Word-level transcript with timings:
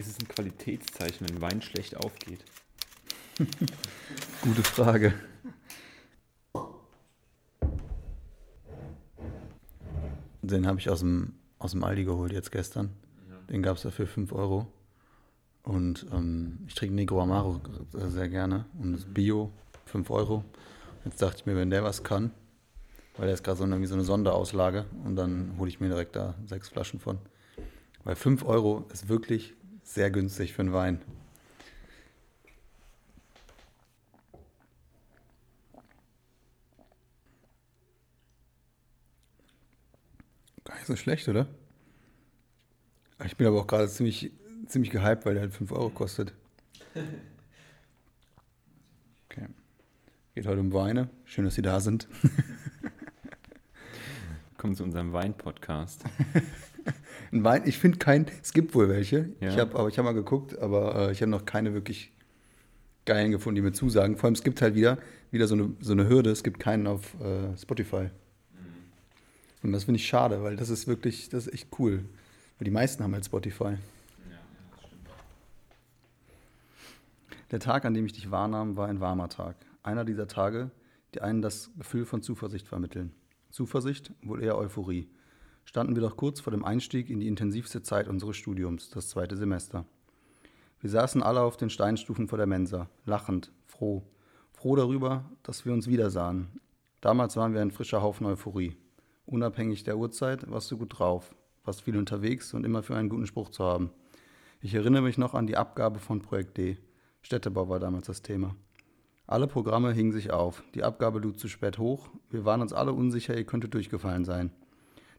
Ist 0.00 0.08
es 0.08 0.18
ein 0.18 0.26
Qualitätszeichen, 0.26 1.28
wenn 1.28 1.40
Wein 1.40 1.62
schlecht 1.62 1.96
aufgeht? 1.96 2.44
Gute 4.42 4.64
Frage. 4.64 5.14
Den 10.42 10.66
habe 10.66 10.80
ich 10.80 10.90
aus 10.90 10.98
dem, 10.98 11.34
aus 11.60 11.70
dem 11.70 11.84
Aldi 11.84 12.04
geholt 12.04 12.32
jetzt 12.32 12.50
gestern. 12.50 12.90
Den 13.48 13.62
gab 13.62 13.76
es 13.76 13.84
ja 13.84 13.92
für 13.92 14.08
5 14.08 14.32
Euro. 14.32 14.66
Und 15.62 16.06
ähm, 16.12 16.58
ich 16.66 16.74
trinke 16.74 16.96
Negro 16.96 17.22
Amaro 17.22 17.60
sehr 17.92 18.28
gerne. 18.28 18.64
Und 18.80 18.94
das 18.94 19.04
Bio, 19.04 19.52
5 19.86 20.10
Euro. 20.10 20.44
Jetzt 21.04 21.22
dachte 21.22 21.36
ich 21.36 21.46
mir, 21.46 21.54
wenn 21.54 21.70
der 21.70 21.84
was 21.84 22.02
kann, 22.02 22.32
weil 23.16 23.26
der 23.26 23.34
ist 23.34 23.44
gerade 23.44 23.58
so, 23.58 23.64
irgendwie 23.64 23.86
so 23.86 23.94
eine 23.94 24.02
Sonderauslage 24.02 24.86
und 25.04 25.14
dann 25.14 25.54
hole 25.56 25.68
ich 25.68 25.78
mir 25.78 25.88
direkt 25.88 26.16
da 26.16 26.34
sechs 26.46 26.68
Flaschen 26.68 26.98
von. 26.98 27.18
Weil 28.02 28.16
5 28.16 28.44
Euro 28.44 28.86
ist 28.92 29.08
wirklich 29.08 29.54
sehr 29.84 30.10
günstig 30.10 30.52
für 30.52 30.62
einen 30.62 30.72
Wein. 30.72 31.00
Gar 40.64 40.74
nicht 40.76 40.86
so 40.86 40.96
schlecht, 40.96 41.28
oder? 41.28 41.46
Ich 43.24 43.36
bin 43.36 43.46
aber 43.46 43.60
auch 43.60 43.66
gerade 43.66 43.88
ziemlich, 43.88 44.32
ziemlich 44.66 44.90
gehypt, 44.90 45.24
weil 45.24 45.34
der 45.34 45.42
halt 45.42 45.52
5 45.54 45.70
Euro 45.72 45.90
kostet. 45.90 46.34
Okay. 49.28 49.46
Geht 50.34 50.46
heute 50.46 50.60
um 50.60 50.72
Weine. 50.72 51.10
Schön, 51.24 51.44
dass 51.44 51.54
Sie 51.54 51.62
da 51.62 51.80
sind. 51.80 52.08
Kommen 54.56 54.74
zu 54.74 54.82
unserem 54.82 55.12
Wein-Podcast. 55.12 56.04
Ein 57.32 57.44
Wein, 57.44 57.62
ich 57.64 57.78
finde 57.78 57.98
kein, 57.98 58.26
es 58.42 58.52
gibt 58.52 58.74
wohl 58.74 58.88
welche. 58.88 59.30
Ja. 59.40 59.48
Ich 59.48 59.58
habe 59.58 59.78
aber 59.78 59.88
ich 59.88 59.98
habe 59.98 60.06
mal 60.06 60.12
geguckt, 60.12 60.58
aber 60.58 61.08
äh, 61.08 61.12
ich 61.12 61.20
habe 61.20 61.30
noch 61.30 61.44
keine 61.44 61.74
wirklich 61.74 62.12
geilen 63.04 63.30
gefunden, 63.30 63.56
die 63.56 63.62
mir 63.62 63.72
zusagen. 63.72 64.16
Vor 64.16 64.28
allem, 64.28 64.34
es 64.34 64.42
gibt 64.42 64.62
halt 64.62 64.74
wieder, 64.74 64.98
wieder 65.30 65.46
so, 65.46 65.54
eine, 65.54 65.74
so 65.80 65.92
eine 65.92 66.08
Hürde, 66.08 66.30
es 66.30 66.42
gibt 66.42 66.60
keinen 66.60 66.86
auf 66.86 67.14
äh, 67.20 67.56
Spotify. 67.56 68.10
Und 69.62 69.72
das 69.72 69.84
finde 69.84 69.98
ich 69.98 70.06
schade, 70.06 70.42
weil 70.42 70.56
das 70.56 70.68
ist 70.68 70.86
wirklich, 70.86 71.30
das 71.30 71.46
ist 71.46 71.54
echt 71.54 71.68
cool. 71.78 72.04
Weil 72.58 72.64
die 72.66 72.70
meisten 72.70 73.02
haben 73.02 73.14
halt 73.14 73.24
Spotify. 73.24 73.76
Der 77.50 77.60
Tag, 77.60 77.84
an 77.84 77.94
dem 77.94 78.04
ich 78.04 78.12
dich 78.12 78.30
wahrnahm, 78.30 78.76
war 78.76 78.88
ein 78.88 79.00
warmer 79.00 79.28
Tag. 79.28 79.56
Einer 79.82 80.04
dieser 80.04 80.28
Tage, 80.28 80.70
die 81.14 81.20
einen 81.20 81.40
das 81.40 81.70
Gefühl 81.78 82.04
von 82.04 82.20
Zuversicht 82.20 82.66
vermitteln. 82.68 83.12
Zuversicht, 83.50 84.12
wohl 84.22 84.42
eher 84.42 84.58
Euphorie. 84.58 85.08
Standen 85.64 85.94
wir 85.94 86.02
doch 86.02 86.16
kurz 86.16 86.40
vor 86.40 86.50
dem 86.50 86.64
Einstieg 86.64 87.10
in 87.10 87.20
die 87.20 87.28
intensivste 87.28 87.82
Zeit 87.82 88.08
unseres 88.08 88.36
Studiums, 88.36 88.90
das 88.90 89.08
zweite 89.08 89.36
Semester. 89.36 89.86
Wir 90.80 90.90
saßen 90.90 91.22
alle 91.22 91.40
auf 91.40 91.56
den 91.56 91.70
Steinstufen 91.70 92.28
vor 92.28 92.38
der 92.38 92.46
Mensa, 92.46 92.88
lachend, 93.06 93.52
froh. 93.66 94.02
Froh 94.52 94.76
darüber, 94.76 95.24
dass 95.42 95.64
wir 95.64 95.72
uns 95.72 95.86
wiedersahen. 95.86 96.60
Damals 97.00 97.36
waren 97.36 97.54
wir 97.54 97.62
ein 97.62 97.70
frischer 97.70 98.02
Haufen 98.02 98.26
Euphorie. 98.26 98.76
Unabhängig 99.26 99.84
der 99.84 99.96
Uhrzeit 99.96 100.50
warst 100.50 100.70
du 100.70 100.78
gut 100.78 100.98
drauf, 100.98 101.34
warst 101.64 101.82
viel 101.82 101.96
unterwegs 101.96 102.54
und 102.54 102.64
immer 102.64 102.82
für 102.82 102.96
einen 102.96 103.08
guten 103.08 103.26
Spruch 103.26 103.50
zu 103.50 103.64
haben. 103.64 103.90
Ich 104.60 104.74
erinnere 104.74 105.02
mich 105.02 105.18
noch 105.18 105.34
an 105.34 105.46
die 105.46 105.56
Abgabe 105.56 105.98
von 105.98 106.20
Projekt 106.22 106.56
D. 106.56 106.78
Städtebau 107.22 107.68
war 107.68 107.80
damals 107.80 108.06
das 108.06 108.22
Thema. 108.22 108.54
Alle 109.26 109.46
Programme 109.46 109.92
hingen 109.92 110.12
sich 110.12 110.30
auf. 110.30 110.62
Die 110.74 110.84
Abgabe 110.84 111.18
lud 111.18 111.38
zu 111.38 111.48
spät 111.48 111.78
hoch. 111.78 112.10
Wir 112.28 112.44
waren 112.44 112.60
uns 112.60 112.74
alle 112.74 112.92
unsicher, 112.92 113.36
ihr 113.36 113.44
könntet 113.44 113.72
durchgefallen 113.72 114.26
sein. 114.26 114.50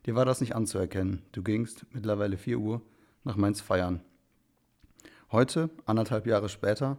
Dir 0.06 0.14
war 0.14 0.26
das 0.26 0.40
nicht 0.40 0.56
anzuerkennen. 0.56 1.24
Du 1.32 1.42
gingst, 1.42 1.86
mittlerweile 1.92 2.38
4 2.38 2.60
Uhr, 2.60 2.82
nach 3.24 3.38
Mainz 3.38 3.62
feiern. 3.62 4.02
Heute, 5.32 5.72
anderthalb 5.86 6.28
Jahre 6.28 6.48
später, 6.48 6.98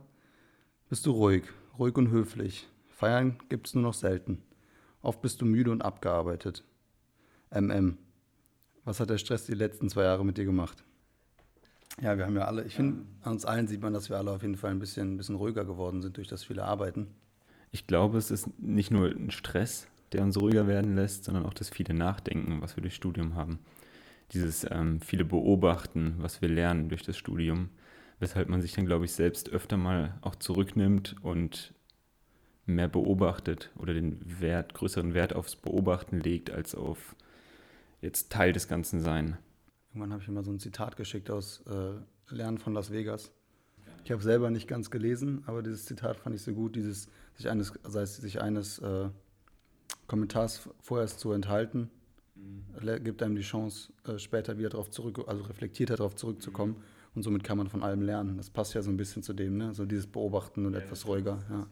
bist 0.89 1.07
du 1.07 1.13
ruhig, 1.13 1.45
ruhig 1.79 1.97
und 1.97 2.11
höflich. 2.11 2.69
Feiern 2.89 3.39
gibt's 3.49 3.75
nur 3.75 3.85
noch 3.85 3.95
selten. 3.95 4.43
Oft 5.03 5.23
bist 5.23 5.41
du 5.41 5.47
müde 5.47 5.71
und 5.71 5.83
abgearbeitet. 5.83 6.65
MM. 7.51 7.97
Was 8.85 8.99
hat 8.99 9.11
der 9.11 9.19
Stress 9.19 9.47
die 9.47 9.55
letzten 9.55 9.89
zwei 9.89 10.03
Jahre 10.03 10.25
mit 10.25 10.37
dir 10.37 10.45
gemacht? 10.45 10.85
Ja, 12.01 12.19
wir 12.19 12.27
haben 12.27 12.35
ja 12.35 12.45
alle, 12.45 12.65
ich 12.65 12.75
finde, 12.75 13.07
an 13.23 13.33
uns 13.33 13.45
allen 13.45 13.69
sieht 13.69 13.83
man, 13.83 13.93
dass 13.93 14.11
wir 14.11 14.17
alle 14.17 14.33
auf 14.33 14.43
jeden 14.43 14.57
Fall 14.57 14.73
ein 14.73 14.81
bisschen, 14.81 15.15
ein 15.15 15.17
bisschen 15.17 15.37
ruhiger 15.37 15.65
geworden 15.65 16.03
sind 16.03 16.17
durch 16.17 16.29
das 16.29 16.43
viele 16.43 16.65
Arbeiten. 16.65 17.15
Ich 17.71 17.87
glaube, 17.87 18.19
es 18.19 18.33
ist 18.33 18.49
nicht 18.59 18.91
nur 18.91 19.09
ein 19.09 19.31
Stress, 19.31 19.87
der 20.13 20.23
uns 20.23 20.41
ruhiger 20.41 20.67
werden 20.67 20.95
lässt, 20.95 21.25
sondern 21.25 21.47
auch 21.47 21.55
das 21.55 21.69
viele 21.69 21.95
Nachdenken, 21.95 22.61
was 22.61 22.77
wir 22.77 22.83
durch 22.83 22.95
Studium 22.95 23.35
haben. 23.35 23.59
Dieses 24.33 24.67
ähm, 24.71 25.01
viele 25.01 25.25
Beobachten, 25.25 26.17
was 26.19 26.43
wir 26.43 26.49
lernen 26.49 26.89
durch 26.89 27.03
das 27.03 27.17
Studium, 27.17 27.71
weshalb 28.19 28.49
man 28.49 28.63
sich 28.63 28.73
dann, 28.73 28.87
glaube 28.87 29.05
ich, 29.05 29.13
selbst 29.13 29.51
öfter 29.51 29.77
mal 29.77 30.15
auch 30.21 30.35
zurücknimmt 30.37 31.17
und 31.23 31.75
mehr 32.67 32.89
beobachtet 32.89 33.71
oder 33.77 33.95
den 33.95 34.19
Wert, 34.41 34.75
größeren 34.75 35.15
Wert 35.15 35.35
aufs 35.35 35.55
Beobachten 35.55 36.19
legt, 36.19 36.51
als 36.51 36.75
auf 36.75 37.15
jetzt 38.01 38.31
Teil 38.31 38.53
des 38.53 38.69
Ganzen 38.69 39.01
sein. 39.01 39.39
Irgendwann 39.91 40.13
habe 40.13 40.23
ich 40.23 40.29
immer 40.29 40.43
so 40.43 40.51
ein 40.51 40.59
Zitat 40.59 40.97
geschickt 40.97 41.31
aus 41.31 41.63
äh, 41.67 42.35
Lernen 42.35 42.59
von 42.59 42.75
Las 42.75 42.91
Vegas. 42.91 43.31
Ich 44.05 44.11
habe 44.11 44.23
selber 44.23 44.51
nicht 44.51 44.69
ganz 44.69 44.91
gelesen, 44.91 45.43
aber 45.47 45.63
dieses 45.63 45.85
Zitat 45.85 46.17
fand 46.17 46.35
ich 46.35 46.43
so 46.43 46.53
gut, 46.53 46.77
dieses 46.77 47.09
sich 47.35 47.49
eines, 47.49 47.73
sei 47.85 48.03
es 48.03 48.17
sich 48.17 48.41
eines 48.41 48.79
äh, 48.79 49.09
Kommentars 50.07 50.69
vorher 50.81 51.07
zu 51.07 51.33
enthalten, 51.33 51.91
le- 52.81 53.01
gibt 53.01 53.23
einem 53.23 53.37
die 53.37 53.43
Chance, 53.43 53.93
äh, 54.07 54.19
später 54.19 54.59
wieder 54.59 54.71
darauf 54.71 54.91
zurück, 54.91 55.25
also 55.27 55.43
reflektierter 55.45 55.97
darauf 55.97 56.15
zurückzukommen 56.15 56.77
und 57.15 57.23
somit 57.23 57.43
kann 57.45 57.59
man 57.59 57.69
von 57.69 57.83
allem 57.83 58.03
lernen. 58.03 58.37
Das 58.37 58.51
passt 58.51 58.75
ja 58.75 58.83
so 58.83 58.91
ein 58.91 58.97
bisschen 58.97 59.23
zu 59.23 59.33
dem, 59.33 59.57
ne? 59.57 59.75
So 59.75 59.85
dieses 59.85 60.07
Beobachten 60.07 60.67
und 60.67 60.75
etwas 60.75 61.07
ruhiger. 61.07 61.39
Ja. 61.51 61.67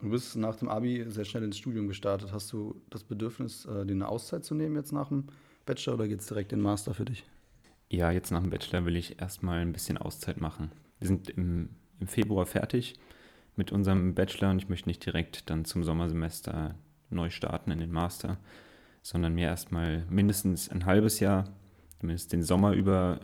Du 0.00 0.10
bist 0.10 0.36
nach 0.36 0.56
dem 0.56 0.68
Abi 0.68 1.04
sehr 1.08 1.24
schnell 1.24 1.44
ins 1.44 1.56
Studium 1.56 1.88
gestartet. 1.88 2.32
Hast 2.32 2.52
du 2.52 2.82
das 2.90 3.04
Bedürfnis, 3.04 3.64
äh, 3.64 3.86
dir 3.86 3.92
eine 3.92 4.08
Auszeit 4.08 4.44
zu 4.44 4.54
nehmen 4.54 4.76
jetzt 4.76 4.92
nach 4.92 5.08
dem 5.08 5.24
Bachelor 5.64 5.94
oder 5.94 6.08
geht 6.08 6.20
es 6.20 6.26
direkt 6.26 6.52
in 6.52 6.58
den 6.58 6.62
Master 6.62 6.92
für 6.92 7.06
dich? 7.06 7.24
Ja, 7.90 8.10
jetzt 8.10 8.30
nach 8.30 8.40
dem 8.42 8.50
Bachelor 8.50 8.84
will 8.84 8.96
ich 8.96 9.20
erstmal 9.20 9.60
ein 9.60 9.72
bisschen 9.72 9.96
Auszeit 9.96 10.40
machen. 10.40 10.72
Wir 10.98 11.06
sind 11.08 11.30
im, 11.30 11.70
im 12.00 12.06
Februar 12.06 12.44
fertig 12.44 12.98
mit 13.56 13.72
unserem 13.72 14.14
Bachelor 14.14 14.50
und 14.50 14.58
ich 14.58 14.68
möchte 14.68 14.88
nicht 14.88 15.04
direkt 15.04 15.48
dann 15.50 15.64
zum 15.64 15.84
Sommersemester 15.84 16.74
neu 17.10 17.30
starten 17.30 17.70
in 17.70 17.78
den 17.78 17.92
Master, 17.92 18.38
sondern 19.02 19.34
mir 19.34 19.48
erstmal 19.48 20.04
mindestens 20.08 20.68
ein 20.68 20.86
halbes 20.86 21.20
Jahr, 21.20 21.44
zumindest 22.00 22.32
den 22.32 22.42
Sommer 22.42 22.72
über 22.72 23.20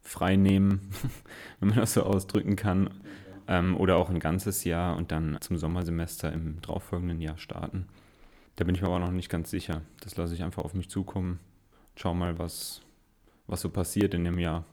frei 0.00 0.36
nehmen, 0.36 0.90
wenn 1.60 1.68
man 1.68 1.78
das 1.78 1.94
so 1.94 2.02
ausdrücken 2.02 2.56
kann, 2.56 2.90
ähm, 3.46 3.76
oder 3.76 3.96
auch 3.96 4.10
ein 4.10 4.20
ganzes 4.20 4.64
Jahr 4.64 4.96
und 4.96 5.12
dann 5.12 5.38
zum 5.40 5.56
Sommersemester 5.56 6.32
im 6.32 6.60
darauffolgenden 6.60 7.20
Jahr 7.20 7.38
starten. 7.38 7.86
Da 8.56 8.64
bin 8.64 8.74
ich 8.74 8.82
mir 8.82 8.88
aber 8.88 8.98
noch 8.98 9.12
nicht 9.12 9.30
ganz 9.30 9.50
sicher. 9.50 9.82
Das 10.00 10.16
lasse 10.16 10.34
ich 10.34 10.42
einfach 10.42 10.64
auf 10.64 10.74
mich 10.74 10.90
zukommen. 10.90 11.38
Schau 11.94 12.14
mal, 12.14 12.38
was, 12.38 12.82
was 13.46 13.60
so 13.60 13.70
passiert 13.70 14.14
in 14.14 14.24
dem 14.24 14.38
Jahr. 14.38 14.64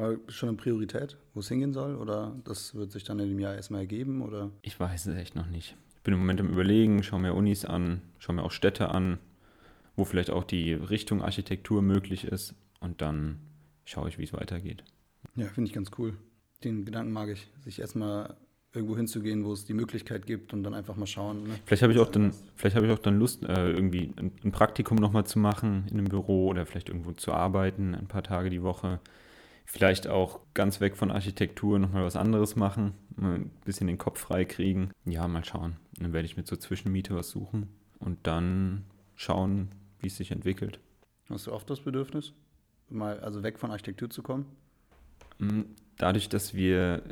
Aber 0.00 0.16
schon 0.28 0.48
eine 0.48 0.56
Priorität, 0.56 1.18
wo 1.34 1.40
es 1.40 1.48
hingehen 1.48 1.74
soll? 1.74 1.94
Oder 1.94 2.34
das 2.44 2.74
wird 2.74 2.90
sich 2.90 3.04
dann 3.04 3.18
in 3.18 3.28
dem 3.28 3.38
Jahr 3.38 3.54
erstmal 3.54 3.82
ergeben? 3.82 4.22
Oder? 4.22 4.50
Ich 4.62 4.80
weiß 4.80 5.04
es 5.04 5.14
echt 5.14 5.36
noch 5.36 5.46
nicht. 5.46 5.76
Ich 5.96 6.02
bin 6.02 6.14
im 6.14 6.20
Moment 6.20 6.40
am 6.40 6.48
Überlegen, 6.48 7.02
schaue 7.02 7.20
mir 7.20 7.34
Unis 7.34 7.66
an, 7.66 8.00
schaue 8.18 8.36
mir 8.36 8.42
auch 8.42 8.50
Städte 8.50 8.88
an, 8.88 9.18
wo 9.96 10.06
vielleicht 10.06 10.30
auch 10.30 10.44
die 10.44 10.72
Richtung 10.72 11.20
Architektur 11.20 11.82
möglich 11.82 12.24
ist 12.24 12.54
und 12.80 13.02
dann 13.02 13.40
schaue 13.84 14.08
ich, 14.08 14.16
wie 14.16 14.24
es 14.24 14.32
weitergeht. 14.32 14.84
Ja, 15.36 15.48
finde 15.48 15.68
ich 15.68 15.74
ganz 15.74 15.90
cool. 15.98 16.14
Den 16.64 16.86
Gedanken 16.86 17.12
mag 17.12 17.28
ich, 17.28 17.48
sich 17.62 17.78
erstmal 17.78 18.36
irgendwo 18.72 18.96
hinzugehen, 18.96 19.44
wo 19.44 19.52
es 19.52 19.66
die 19.66 19.74
Möglichkeit 19.74 20.24
gibt 20.24 20.54
und 20.54 20.62
dann 20.62 20.72
einfach 20.72 20.96
mal 20.96 21.06
schauen. 21.06 21.42
Ne? 21.42 21.50
Vielleicht 21.66 21.82
habe 21.82 21.92
ich 21.92 21.98
auch 21.98 22.08
dann, 22.08 22.32
vielleicht 22.56 22.74
habe 22.74 22.86
ich 22.86 22.92
auch 22.92 23.00
dann 23.00 23.18
Lust, 23.18 23.42
äh, 23.42 23.70
irgendwie 23.70 24.14
ein, 24.16 24.32
ein 24.44 24.52
Praktikum 24.52 24.96
nochmal 24.96 25.26
zu 25.26 25.38
machen 25.38 25.84
in 25.90 25.98
einem 25.98 26.08
Büro 26.08 26.48
oder 26.48 26.64
vielleicht 26.64 26.88
irgendwo 26.88 27.12
zu 27.12 27.32
arbeiten, 27.32 27.94
ein 27.94 28.06
paar 28.06 28.22
Tage 28.22 28.48
die 28.48 28.62
Woche. 28.62 28.98
Vielleicht 29.64 30.08
auch 30.08 30.40
ganz 30.54 30.80
weg 30.80 30.96
von 30.96 31.10
Architektur 31.10 31.78
nochmal 31.78 32.04
was 32.04 32.16
anderes 32.16 32.56
machen, 32.56 32.92
mal 33.16 33.36
ein 33.36 33.50
bisschen 33.64 33.86
den 33.86 33.98
Kopf 33.98 34.20
frei 34.20 34.44
kriegen. 34.44 34.90
Ja, 35.04 35.28
mal 35.28 35.44
schauen. 35.44 35.76
Dann 35.98 36.12
werde 36.12 36.26
ich 36.26 36.36
mir 36.36 36.44
zur 36.44 36.58
Zwischenmiete 36.58 37.14
was 37.14 37.30
suchen 37.30 37.68
und 37.98 38.18
dann 38.26 38.84
schauen, 39.14 39.68
wie 40.00 40.08
es 40.08 40.16
sich 40.16 40.30
entwickelt. 40.32 40.80
Hast 41.28 41.46
du 41.46 41.52
oft 41.52 41.70
das 41.70 41.80
Bedürfnis, 41.80 42.32
mal 42.88 43.20
also 43.20 43.42
weg 43.42 43.58
von 43.58 43.70
Architektur 43.70 44.10
zu 44.10 44.22
kommen? 44.22 44.46
Mm, 45.38 45.62
Dadurch, 46.00 46.30
dass 46.30 46.54
wir 46.54 47.02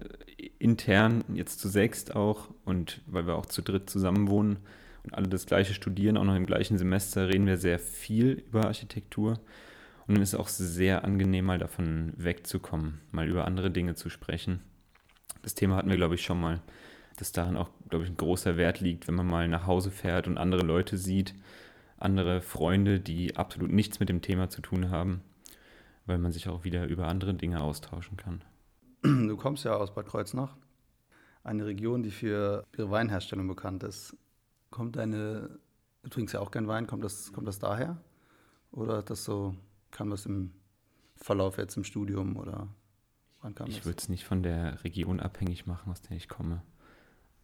intern 0.58 1.22
jetzt 1.34 1.60
zu 1.60 1.68
sechst 1.68 2.16
auch 2.16 2.48
und 2.64 3.02
weil 3.04 3.26
wir 3.26 3.36
auch 3.36 3.44
zu 3.44 3.60
dritt 3.60 3.90
zusammen 3.90 4.28
wohnen 4.28 4.60
und 5.04 5.12
alle 5.12 5.28
das 5.28 5.44
gleiche 5.44 5.74
studieren, 5.74 6.16
auch 6.16 6.24
noch 6.24 6.34
im 6.34 6.46
gleichen 6.46 6.78
Semester, 6.78 7.28
reden 7.28 7.44
wir 7.44 7.58
sehr 7.58 7.78
viel 7.78 8.42
über 8.48 8.64
Architektur. 8.64 9.40
Und 10.08 10.14
dann 10.14 10.22
ist 10.22 10.32
es 10.32 10.40
auch 10.40 10.48
sehr 10.48 11.04
angenehm, 11.04 11.44
mal 11.44 11.58
davon 11.58 12.12
wegzukommen, 12.16 13.00
mal 13.12 13.28
über 13.28 13.44
andere 13.44 13.70
Dinge 13.70 13.94
zu 13.94 14.10
sprechen. 14.10 14.60
Das 15.42 15.54
Thema 15.54 15.76
hatten 15.76 15.90
wir, 15.90 15.96
glaube 15.96 16.16
ich, 16.16 16.22
schon 16.22 16.40
mal, 16.40 16.60
dass 17.18 17.30
daran 17.30 17.56
auch, 17.56 17.70
glaube 17.88 18.04
ich, 18.04 18.10
ein 18.10 18.16
großer 18.16 18.56
Wert 18.56 18.80
liegt, 18.80 19.06
wenn 19.06 19.14
man 19.14 19.26
mal 19.26 19.46
nach 19.46 19.66
Hause 19.66 19.90
fährt 19.90 20.26
und 20.26 20.38
andere 20.38 20.62
Leute 20.62 20.96
sieht, 20.96 21.34
andere 21.98 22.40
Freunde, 22.40 22.98
die 22.98 23.36
absolut 23.36 23.70
nichts 23.70 24.00
mit 24.00 24.08
dem 24.08 24.22
Thema 24.22 24.48
zu 24.48 24.62
tun 24.62 24.90
haben 24.90 25.22
weil 26.08 26.18
man 26.18 26.32
sich 26.32 26.48
auch 26.48 26.64
wieder 26.64 26.86
über 26.86 27.06
andere 27.06 27.34
Dinge 27.34 27.60
austauschen 27.60 28.16
kann. 28.16 28.42
Du 29.02 29.36
kommst 29.36 29.64
ja 29.64 29.76
aus 29.76 29.94
Bad 29.94 30.06
Kreuznach, 30.06 30.56
eine 31.44 31.66
Region, 31.66 32.02
die 32.02 32.10
für 32.10 32.64
ihre 32.76 32.90
Weinherstellung 32.90 33.46
bekannt 33.46 33.84
ist. 33.84 34.16
Kommt 34.70 34.96
deine, 34.96 35.60
du 36.02 36.08
trinkst 36.08 36.34
ja 36.34 36.40
auch 36.40 36.50
gern 36.50 36.66
Wein, 36.66 36.86
kommt 36.86 37.04
das, 37.04 37.32
kommt 37.32 37.46
das 37.46 37.58
daher? 37.58 37.98
Oder 38.72 39.02
das 39.02 39.24
so, 39.24 39.54
kam 39.90 40.10
das 40.10 40.26
im 40.26 40.52
Verlauf 41.16 41.58
jetzt 41.58 41.76
im 41.76 41.84
Studium 41.84 42.36
oder 42.36 42.68
wann 43.40 43.54
kam 43.54 43.68
ich 43.68 43.84
würde 43.84 43.98
es 43.98 44.08
nicht 44.08 44.24
von 44.24 44.42
der 44.42 44.82
Region 44.84 45.20
abhängig 45.20 45.66
machen, 45.66 45.90
aus 45.90 46.00
der 46.02 46.16
ich 46.16 46.28
komme. 46.28 46.62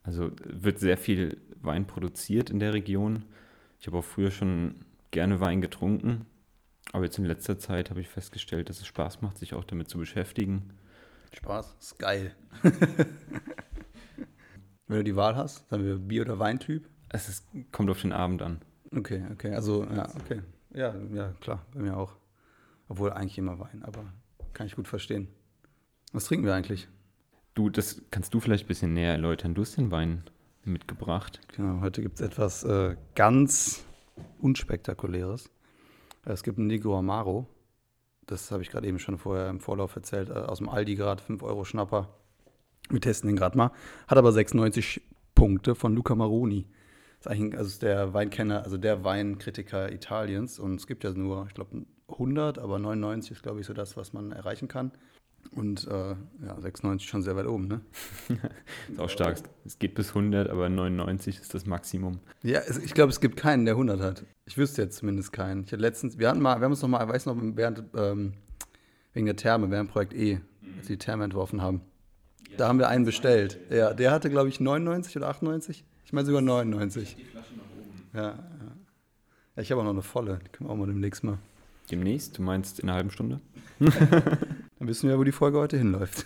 Also 0.03 0.31
wird 0.43 0.79
sehr 0.79 0.97
viel 0.97 1.41
Wein 1.61 1.87
produziert 1.87 2.49
in 2.49 2.59
der 2.59 2.73
Region. 2.73 3.25
Ich 3.79 3.87
habe 3.87 3.97
auch 3.97 4.03
früher 4.03 4.31
schon 4.31 4.85
gerne 5.11 5.39
Wein 5.39 5.61
getrunken, 5.61 6.25
aber 6.91 7.05
jetzt 7.05 7.17
in 7.17 7.25
letzter 7.25 7.57
Zeit 7.57 7.89
habe 7.89 8.01
ich 8.01 8.07
festgestellt, 8.07 8.69
dass 8.69 8.79
es 8.79 8.85
Spaß 8.85 9.21
macht, 9.21 9.37
sich 9.37 9.53
auch 9.53 9.63
damit 9.63 9.89
zu 9.89 9.97
beschäftigen. 9.97 10.73
Spaß, 11.33 11.75
ist 11.79 11.99
geil. 11.99 12.35
Wenn 14.87 14.97
du 14.97 15.03
die 15.03 15.15
Wahl 15.15 15.35
hast, 15.35 15.67
sagen 15.69 15.83
wir 15.83 15.97
Bier- 15.97 16.21
oder 16.21 16.37
Weintyp? 16.39 16.87
Es 17.09 17.27
ist, 17.27 17.47
kommt 17.71 17.89
auf 17.89 18.01
den 18.01 18.11
Abend 18.11 18.41
an. 18.41 18.61
Okay, 18.95 19.25
okay, 19.31 19.53
also 19.53 19.83
ja, 19.85 20.07
okay. 20.15 20.41
Ja, 20.73 20.93
ja, 21.13 21.33
klar, 21.39 21.65
bei 21.73 21.81
mir 21.81 21.97
auch. 21.97 22.15
Obwohl 22.87 23.11
eigentlich 23.11 23.37
immer 23.37 23.59
Wein, 23.59 23.83
aber 23.83 24.05
kann 24.53 24.67
ich 24.67 24.75
gut 24.75 24.87
verstehen. 24.87 25.27
Was 26.11 26.25
trinken 26.25 26.45
wir 26.45 26.53
eigentlich? 26.53 26.87
Du, 27.55 27.69
das 27.69 28.01
kannst 28.11 28.33
du 28.33 28.39
vielleicht 28.39 28.65
ein 28.65 28.67
bisschen 28.67 28.93
näher 28.93 29.13
erläutern. 29.13 29.53
Du 29.53 29.61
hast 29.61 29.77
den 29.77 29.91
Wein 29.91 30.23
mitgebracht. 30.63 31.39
Genau, 31.55 31.81
heute 31.81 32.01
gibt 32.01 32.15
es 32.15 32.21
etwas 32.21 32.63
äh, 32.63 32.95
ganz 33.15 33.85
unspektakuläres. 34.39 35.49
Es 36.25 36.43
gibt 36.43 36.57
einen 36.57 36.67
Negro 36.67 36.97
Amaro. 36.97 37.47
Das 38.25 38.51
habe 38.51 38.63
ich 38.63 38.71
gerade 38.71 38.87
eben 38.87 38.99
schon 38.99 39.17
vorher 39.17 39.49
im 39.49 39.59
Vorlauf 39.59 39.95
erzählt. 39.95 40.29
Äh, 40.29 40.33
aus 40.33 40.57
dem 40.57 40.69
Aldi 40.69 40.95
gerade, 40.95 41.21
5 41.21 41.43
Euro 41.43 41.63
Schnapper. 41.65 42.09
Wir 42.89 43.01
testen 43.01 43.27
den 43.27 43.35
gerade 43.35 43.57
mal. 43.57 43.71
Hat 44.07 44.17
aber 44.17 44.31
96 44.31 45.01
Punkte 45.33 45.75
von 45.75 45.95
Luca 45.95 46.15
Maroni. 46.15 46.67
Ist 47.25 47.31
eigentlich 47.31 47.57
also 47.57 47.69
ist 47.69 47.81
der 47.81 48.13
Weinkenner, 48.13 48.63
also 48.63 48.77
der 48.77 49.03
Weinkritiker 49.03 49.91
Italiens. 49.91 50.59
Und 50.59 50.75
es 50.75 50.85
gibt 50.85 51.03
ja 51.03 51.11
nur, 51.11 51.45
ich 51.47 51.55
glaube, 51.55 51.83
100, 52.07 52.59
aber 52.59 52.77
99 52.77 53.31
ist, 53.31 53.41
glaube 53.41 53.61
ich, 53.61 53.65
so 53.65 53.73
das, 53.73 53.97
was 53.97 54.13
man 54.13 54.31
erreichen 54.31 54.67
kann. 54.67 54.91
Und 55.51 55.87
äh, 55.87 56.09
ja, 56.45 56.59
96 56.59 57.09
schon 57.09 57.23
sehr 57.23 57.35
weit 57.35 57.47
oben, 57.47 57.67
ne? 57.67 57.81
ist 58.91 58.99
auch 58.99 59.09
stark. 59.09 59.37
Es 59.63 59.79
geht 59.79 59.95
bis 59.95 60.09
100, 60.09 60.51
aber 60.51 60.69
99 60.69 61.39
ist 61.39 61.55
das 61.55 61.65
Maximum. 61.65 62.19
Ja, 62.43 62.61
ich 62.83 62.93
glaube, 62.93 63.09
es 63.09 63.19
gibt 63.19 63.37
keinen, 63.37 63.65
der 63.65 63.73
100 63.73 64.01
hat. 64.01 64.23
Ich 64.45 64.57
wüsste 64.57 64.83
jetzt 64.83 64.97
zumindest 64.97 65.33
keinen. 65.33 65.63
Ich 65.63 65.71
hatte 65.71 65.81
letztens, 65.81 66.19
wir 66.19 66.29
hatten 66.29 66.41
mal, 66.41 66.59
wir 66.59 66.65
haben 66.65 66.73
uns 66.73 66.81
noch 66.83 66.89
mal, 66.89 67.07
weiß 67.07 67.25
noch, 67.25 67.37
während, 67.39 67.85
ähm, 67.95 68.33
wegen 69.13 69.25
der 69.25 69.35
Therme, 69.35 69.71
während 69.71 69.89
Projekt 69.89 70.13
E, 70.13 70.41
als 70.77 70.87
die 70.87 70.97
Therme 70.97 71.23
entworfen 71.23 71.61
haben. 71.63 71.81
Da 72.57 72.67
haben 72.67 72.77
wir 72.77 72.87
einen 72.87 73.05
bestellt. 73.05 73.59
Ja, 73.71 73.95
der 73.95 74.11
hatte, 74.11 74.29
glaube 74.29 74.49
ich, 74.49 74.59
99 74.59 75.17
oder 75.17 75.29
98. 75.29 75.85
Ich 76.05 76.13
meine 76.13 76.25
sogar 76.25 76.41
99. 76.41 77.15
Die 77.15 77.23
Flasche 77.23 77.55
nach 77.55 77.63
oben. 77.63 78.03
Ja, 78.13 78.21
ja. 78.21 78.37
ja 79.55 79.61
ich 79.61 79.71
habe 79.71 79.81
auch 79.81 79.85
noch 79.85 79.91
eine 79.91 80.03
volle. 80.03 80.39
Die 80.45 80.49
können 80.49 80.69
wir 80.69 80.73
auch 80.73 80.77
mal 80.77 80.85
demnächst 80.85 81.23
mal. 81.23 81.39
Demnächst? 81.89 82.37
Du 82.37 82.43
meinst 82.43 82.79
in 82.79 82.89
einer 82.89 82.95
halben 82.95 83.09
Stunde? 83.09 83.41
Dann 83.79 84.87
wissen 84.87 85.09
wir, 85.09 85.17
wo 85.17 85.23
die 85.23 85.31
Folge 85.31 85.57
heute 85.57 85.77
hinläuft. 85.77 86.25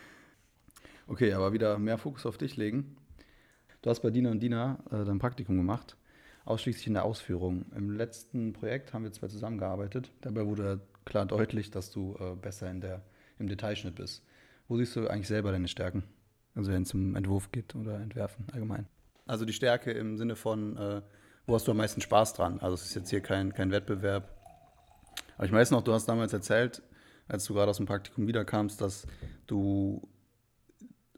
okay, 1.06 1.32
aber 1.32 1.54
wieder 1.54 1.78
mehr 1.78 1.96
Fokus 1.96 2.26
auf 2.26 2.36
dich 2.36 2.56
legen. 2.56 2.96
Du 3.80 3.90
hast 3.90 4.00
bei 4.00 4.10
Dina 4.10 4.30
und 4.30 4.40
Dina 4.40 4.78
äh, 4.90 5.04
dein 5.04 5.18
Praktikum 5.18 5.56
gemacht, 5.56 5.96
ausschließlich 6.44 6.88
in 6.88 6.94
der 6.94 7.04
Ausführung. 7.04 7.64
Im 7.74 7.90
letzten 7.90 8.52
Projekt 8.52 8.92
haben 8.92 9.04
wir 9.04 9.12
zwei 9.12 9.28
zusammengearbeitet. 9.28 10.10
Dabei 10.20 10.46
wurde 10.46 10.80
klar 11.06 11.24
deutlich, 11.24 11.70
dass 11.70 11.90
du 11.90 12.16
äh, 12.20 12.34
besser 12.34 12.70
in 12.70 12.82
der, 12.82 13.02
im 13.38 13.48
Detailschnitt 13.48 13.94
bist. 13.94 14.22
Wo 14.66 14.76
siehst 14.76 14.94
du 14.96 15.08
eigentlich 15.08 15.28
selber 15.28 15.52
deine 15.52 15.68
Stärken? 15.68 16.04
Also 16.54 16.72
wenn 16.72 16.82
es 16.82 16.94
um 16.94 17.14
Entwurf 17.14 17.52
geht 17.52 17.74
oder 17.74 18.00
Entwerfen 18.00 18.46
allgemein. 18.52 18.86
Also 19.26 19.44
die 19.44 19.52
Stärke 19.52 19.92
im 19.92 20.16
Sinne 20.16 20.36
von, 20.36 20.76
äh, 20.76 21.02
wo 21.46 21.54
hast 21.54 21.66
du 21.66 21.70
am 21.70 21.76
meisten 21.76 22.00
Spaß 22.00 22.34
dran? 22.34 22.60
Also 22.60 22.74
es 22.74 22.86
ist 22.86 22.94
jetzt 22.94 23.10
hier 23.10 23.20
kein, 23.20 23.52
kein 23.52 23.70
Wettbewerb, 23.70 24.34
aber 25.36 25.46
ich 25.46 25.52
weiß 25.52 25.70
noch, 25.70 25.82
du 25.82 25.92
hast 25.92 26.06
damals 26.06 26.32
erzählt, 26.32 26.82
als 27.28 27.44
du 27.44 27.54
gerade 27.54 27.70
aus 27.70 27.76
dem 27.76 27.86
Praktikum 27.86 28.26
wiederkamst, 28.26 28.80
dass 28.80 29.06
du 29.46 30.02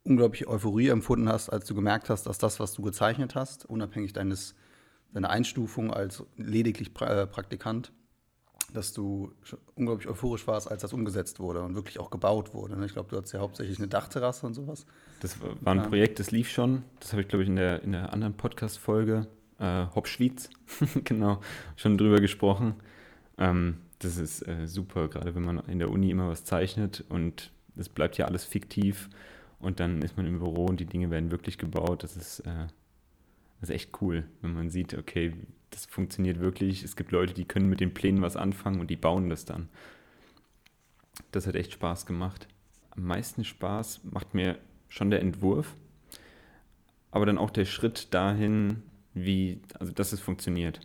unglaubliche 0.02 0.48
Euphorie 0.48 0.88
empfunden 0.88 1.28
hast, 1.28 1.48
als 1.48 1.66
du 1.66 1.74
gemerkt 1.74 2.10
hast, 2.10 2.24
dass 2.24 2.38
das, 2.38 2.60
was 2.60 2.72
du 2.72 2.82
gezeichnet 2.82 3.34
hast, 3.34 3.64
unabhängig 3.64 4.12
deines, 4.12 4.54
deiner 5.12 5.30
Einstufung 5.30 5.92
als 5.92 6.24
lediglich 6.36 6.92
pra 6.92 7.22
äh, 7.22 7.26
Praktikant, 7.26 7.92
dass 8.72 8.92
du 8.92 9.32
unglaublich 9.74 10.08
euphorisch 10.08 10.46
warst, 10.46 10.70
als 10.70 10.82
das 10.82 10.92
umgesetzt 10.92 11.40
wurde 11.40 11.62
und 11.62 11.74
wirklich 11.74 11.98
auch 11.98 12.10
gebaut 12.10 12.54
wurde. 12.54 12.76
Ne? 12.76 12.86
Ich 12.86 12.92
glaube, 12.92 13.08
du 13.08 13.16
hattest 13.16 13.34
ja 13.34 13.40
hauptsächlich 13.40 13.78
eine 13.78 13.88
Dachterrasse 13.88 14.46
und 14.46 14.54
sowas. 14.54 14.86
Das 15.20 15.36
war 15.40 15.74
ein 15.74 15.82
Projekt, 15.82 16.18
das 16.18 16.30
lief 16.30 16.50
schon. 16.50 16.82
Das 17.00 17.12
habe 17.12 17.22
ich, 17.22 17.28
glaube 17.28 17.42
ich, 17.42 17.48
in 17.48 17.56
der, 17.56 17.82
in 17.82 17.92
der 17.92 18.12
anderen 18.12 18.34
Podcast-Folge, 18.34 19.26
äh, 19.58 19.86
Hopschwitz, 19.94 20.50
genau, 21.04 21.40
schon 21.76 21.98
drüber 21.98 22.20
gesprochen. 22.20 22.74
Ähm, 23.38 23.78
das 23.98 24.16
ist 24.16 24.46
äh, 24.46 24.66
super, 24.66 25.08
gerade 25.08 25.34
wenn 25.34 25.44
man 25.44 25.58
in 25.66 25.78
der 25.78 25.90
Uni 25.90 26.10
immer 26.10 26.28
was 26.28 26.44
zeichnet 26.44 27.04
und 27.08 27.50
es 27.76 27.88
bleibt 27.88 28.18
ja 28.18 28.26
alles 28.26 28.44
fiktiv 28.44 29.08
und 29.58 29.80
dann 29.80 30.02
ist 30.02 30.16
man 30.16 30.26
im 30.26 30.38
Büro 30.38 30.66
und 30.66 30.80
die 30.80 30.86
Dinge 30.86 31.10
werden 31.10 31.30
wirklich 31.30 31.58
gebaut. 31.58 32.02
Das 32.02 32.16
ist, 32.16 32.40
äh, 32.40 32.66
das 33.60 33.68
ist 33.68 33.70
echt 33.70 34.00
cool, 34.00 34.24
wenn 34.40 34.54
man 34.54 34.70
sieht, 34.70 34.94
okay, 34.96 35.34
das 35.70 35.86
funktioniert 35.86 36.40
wirklich. 36.40 36.82
Es 36.82 36.96
gibt 36.96 37.12
Leute, 37.12 37.34
die 37.34 37.44
können 37.44 37.68
mit 37.68 37.80
den 37.80 37.94
Plänen 37.94 38.22
was 38.22 38.36
anfangen 38.36 38.80
und 38.80 38.90
die 38.90 38.96
bauen 38.96 39.30
das 39.30 39.44
dann. 39.44 39.68
Das 41.32 41.46
hat 41.46 41.54
echt 41.54 41.72
Spaß 41.72 42.06
gemacht. 42.06 42.48
Am 42.90 43.04
meisten 43.04 43.44
Spaß 43.44 44.00
macht 44.04 44.34
mir 44.34 44.58
schon 44.88 45.10
der 45.10 45.20
Entwurf, 45.20 45.76
aber 47.10 47.26
dann 47.26 47.38
auch 47.38 47.50
der 47.50 47.64
Schritt 47.64 48.12
dahin, 48.12 48.82
wie, 49.14 49.60
also 49.78 49.92
dass 49.92 50.12
es 50.12 50.20
funktioniert. 50.20 50.80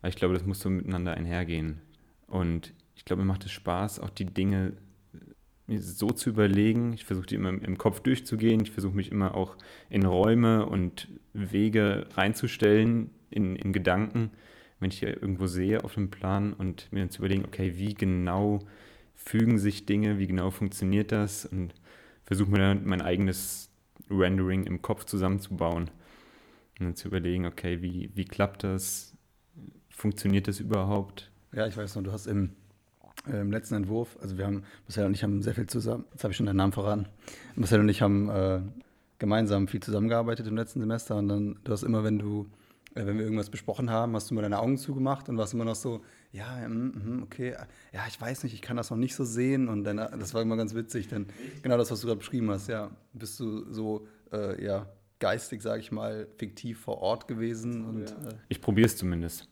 Aber 0.00 0.08
ich 0.08 0.16
glaube, 0.16 0.34
das 0.34 0.44
muss 0.44 0.60
so 0.60 0.70
miteinander 0.70 1.14
einhergehen. 1.14 1.80
Und 2.28 2.72
ich 2.94 3.04
glaube, 3.04 3.22
mir 3.22 3.28
macht 3.28 3.44
es 3.44 3.52
Spaß, 3.52 4.00
auch 4.00 4.10
die 4.10 4.26
Dinge 4.26 4.74
mir 5.66 5.82
so 5.82 6.10
zu 6.10 6.30
überlegen. 6.30 6.92
Ich 6.92 7.04
versuche 7.04 7.26
die 7.26 7.34
immer 7.34 7.50
im 7.50 7.78
Kopf 7.78 8.00
durchzugehen. 8.00 8.60
Ich 8.60 8.70
versuche 8.70 8.96
mich 8.96 9.12
immer 9.12 9.34
auch 9.34 9.56
in 9.90 10.04
Räume 10.04 10.66
und 10.66 11.08
Wege 11.32 12.08
reinzustellen, 12.14 13.10
in, 13.30 13.56
in 13.56 13.72
Gedanken, 13.72 14.30
wenn 14.80 14.90
ich 14.90 14.98
hier 15.00 15.20
irgendwo 15.20 15.46
sehe 15.46 15.82
auf 15.84 15.94
dem 15.94 16.10
Plan 16.10 16.52
und 16.52 16.92
mir 16.92 17.00
dann 17.00 17.10
zu 17.10 17.18
überlegen, 17.18 17.44
okay, 17.44 17.74
wie 17.76 17.94
genau 17.94 18.60
fügen 19.14 19.58
sich 19.58 19.86
Dinge, 19.86 20.18
wie 20.18 20.26
genau 20.26 20.50
funktioniert 20.50 21.12
das 21.12 21.44
und 21.44 21.74
versuche 22.24 22.50
mir 22.50 22.58
dann 22.58 22.86
mein 22.86 23.02
eigenes 23.02 23.70
Rendering 24.10 24.64
im 24.64 24.80
Kopf 24.80 25.04
zusammenzubauen. 25.04 25.90
Und 26.78 26.86
dann 26.86 26.94
zu 26.94 27.08
überlegen, 27.08 27.46
okay, 27.46 27.82
wie, 27.82 28.10
wie 28.14 28.24
klappt 28.24 28.62
das, 28.62 29.16
funktioniert 29.90 30.46
das 30.46 30.60
überhaupt, 30.60 31.30
ja, 31.52 31.66
ich 31.66 31.76
weiß 31.76 31.96
noch, 31.96 32.02
du 32.02 32.12
hast 32.12 32.26
im, 32.26 32.50
äh, 33.26 33.40
im 33.40 33.50
letzten 33.50 33.74
Entwurf, 33.74 34.18
also 34.20 34.36
wir 34.36 34.46
haben, 34.46 34.64
Marcel 34.86 35.06
und 35.06 35.14
ich 35.14 35.22
haben 35.22 35.42
sehr 35.42 35.54
viel 35.54 35.66
zusammen, 35.66 36.04
jetzt 36.12 36.24
habe 36.24 36.32
ich 36.32 36.36
schon 36.36 36.46
deinen 36.46 36.56
Namen 36.56 36.72
verraten, 36.72 37.06
Marcel 37.56 37.80
und 37.80 37.88
ich 37.88 38.02
haben 38.02 38.28
äh, 38.28 38.60
gemeinsam 39.18 39.66
viel 39.66 39.80
zusammengearbeitet 39.80 40.46
im 40.46 40.56
letzten 40.56 40.80
Semester 40.80 41.16
und 41.16 41.28
dann, 41.28 41.58
du 41.64 41.72
hast 41.72 41.82
immer, 41.82 42.04
wenn 42.04 42.18
du, 42.18 42.46
wenn 43.06 43.18
wir 43.18 43.24
irgendwas 43.24 43.50
besprochen 43.50 43.90
haben, 43.90 44.14
hast 44.14 44.30
du 44.30 44.34
immer 44.34 44.42
deine 44.42 44.58
Augen 44.58 44.78
zugemacht 44.78 45.28
und 45.28 45.36
warst 45.36 45.54
immer 45.54 45.64
noch 45.64 45.74
so, 45.74 46.02
ja, 46.32 46.68
mm, 46.68 47.22
okay, 47.22 47.54
ja, 47.92 48.04
ich 48.08 48.20
weiß 48.20 48.44
nicht, 48.44 48.54
ich 48.54 48.62
kann 48.62 48.76
das 48.76 48.90
noch 48.90 48.96
nicht 48.96 49.14
so 49.14 49.24
sehen 49.24 49.68
und 49.68 49.84
dann, 49.84 49.96
das 49.96 50.34
war 50.34 50.42
immer 50.42 50.56
ganz 50.56 50.74
witzig, 50.74 51.08
denn 51.08 51.26
genau 51.62 51.76
das, 51.76 51.90
was 51.90 52.00
du 52.00 52.06
gerade 52.06 52.18
beschrieben 52.18 52.50
hast, 52.50 52.68
ja, 52.68 52.90
bist 53.12 53.38
du 53.40 53.70
so, 53.72 54.06
äh, 54.32 54.62
ja, 54.64 54.86
geistig, 55.18 55.62
sage 55.62 55.80
ich 55.80 55.92
mal, 55.92 56.28
fiktiv 56.36 56.80
vor 56.80 56.98
Ort 56.98 57.28
gewesen 57.28 57.84
und... 57.84 58.10
Ja. 58.10 58.30
Äh, 58.30 58.34
ich 58.48 58.60
probiere 58.60 58.86
es 58.86 58.96
zumindest. 58.96 59.48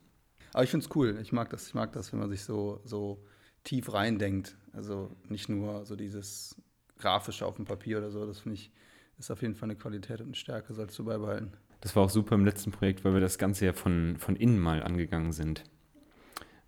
Aber 0.52 0.64
ich 0.64 0.70
finde 0.70 0.86
es 0.86 0.96
cool. 0.96 1.18
Ich 1.20 1.32
mag 1.32 1.50
das. 1.50 1.66
Ich 1.66 1.74
mag 1.74 1.92
das, 1.92 2.12
wenn 2.12 2.20
man 2.20 2.30
sich 2.30 2.42
so, 2.42 2.80
so 2.84 3.22
tief 3.62 3.92
reindenkt. 3.92 4.56
Also 4.72 5.14
nicht 5.28 5.50
nur 5.50 5.84
so 5.84 5.96
dieses 5.96 6.56
Grafische 6.98 7.44
auf 7.44 7.56
dem 7.56 7.66
Papier 7.66 7.98
oder 7.98 8.10
so. 8.10 8.24
Das 8.26 8.40
finde 8.40 8.54
ich, 8.54 8.72
ist 9.18 9.30
auf 9.30 9.42
jeden 9.42 9.54
Fall 9.54 9.68
eine 9.68 9.76
Qualität 9.76 10.20
und 10.20 10.28
eine 10.28 10.34
Stärke, 10.34 10.72
solltest 10.72 10.98
du 10.98 11.04
beibehalten. 11.04 11.52
Das 11.80 11.94
war 11.94 12.04
auch 12.04 12.10
super 12.10 12.34
im 12.34 12.44
letzten 12.44 12.72
Projekt, 12.72 13.04
weil 13.04 13.14
wir 13.14 13.20
das 13.20 13.38
Ganze 13.38 13.66
ja 13.66 13.72
von, 13.72 14.16
von 14.18 14.36
innen 14.36 14.58
mal 14.58 14.82
angegangen 14.82 15.32
sind. 15.32 15.64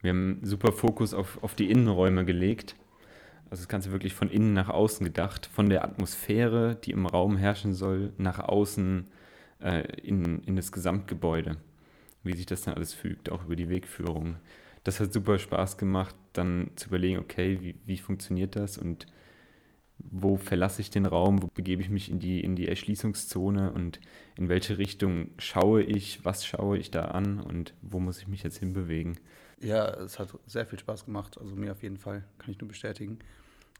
Wir 0.00 0.10
haben 0.10 0.40
super 0.42 0.72
Fokus 0.72 1.14
auf, 1.14 1.42
auf 1.42 1.54
die 1.54 1.70
Innenräume 1.70 2.24
gelegt. 2.24 2.76
Also 3.50 3.62
das 3.62 3.68
Ganze 3.68 3.90
wirklich 3.92 4.14
von 4.14 4.30
innen 4.30 4.52
nach 4.52 4.68
außen 4.68 5.04
gedacht, 5.04 5.46
von 5.46 5.70
der 5.70 5.82
Atmosphäre, 5.82 6.76
die 6.76 6.92
im 6.92 7.06
Raum 7.06 7.36
herrschen 7.36 7.74
soll, 7.74 8.12
nach 8.18 8.38
außen 8.38 9.08
äh, 9.60 9.80
in, 10.02 10.42
in 10.44 10.56
das 10.56 10.70
Gesamtgebäude 10.70 11.56
wie 12.28 12.36
sich 12.36 12.46
das 12.46 12.62
dann 12.62 12.74
alles 12.74 12.94
fügt, 12.94 13.30
auch 13.30 13.44
über 13.44 13.56
die 13.56 13.68
Wegführung. 13.68 14.36
Das 14.84 15.00
hat 15.00 15.12
super 15.12 15.38
Spaß 15.38 15.76
gemacht, 15.76 16.14
dann 16.32 16.70
zu 16.76 16.88
überlegen, 16.88 17.18
okay, 17.18 17.58
wie, 17.60 17.74
wie 17.84 17.98
funktioniert 17.98 18.56
das 18.56 18.78
und 18.78 19.06
wo 19.98 20.36
verlasse 20.36 20.80
ich 20.80 20.90
den 20.90 21.06
Raum, 21.06 21.42
wo 21.42 21.48
begebe 21.48 21.82
ich 21.82 21.90
mich 21.90 22.10
in 22.10 22.18
die, 22.18 22.40
in 22.40 22.56
die 22.56 22.68
Erschließungszone 22.68 23.72
und 23.72 24.00
in 24.36 24.48
welche 24.48 24.78
Richtung 24.78 25.30
schaue 25.38 25.82
ich, 25.82 26.24
was 26.24 26.46
schaue 26.46 26.78
ich 26.78 26.90
da 26.90 27.06
an 27.06 27.40
und 27.40 27.74
wo 27.82 28.00
muss 28.00 28.20
ich 28.20 28.28
mich 28.28 28.42
jetzt 28.42 28.58
hinbewegen. 28.58 29.18
Ja, 29.60 29.88
es 29.88 30.18
hat 30.18 30.28
sehr 30.46 30.66
viel 30.66 30.78
Spaß 30.78 31.04
gemacht, 31.04 31.38
also 31.38 31.54
mir 31.54 31.72
auf 31.72 31.82
jeden 31.82 31.98
Fall, 31.98 32.24
kann 32.38 32.50
ich 32.50 32.60
nur 32.60 32.68
bestätigen. 32.68 33.18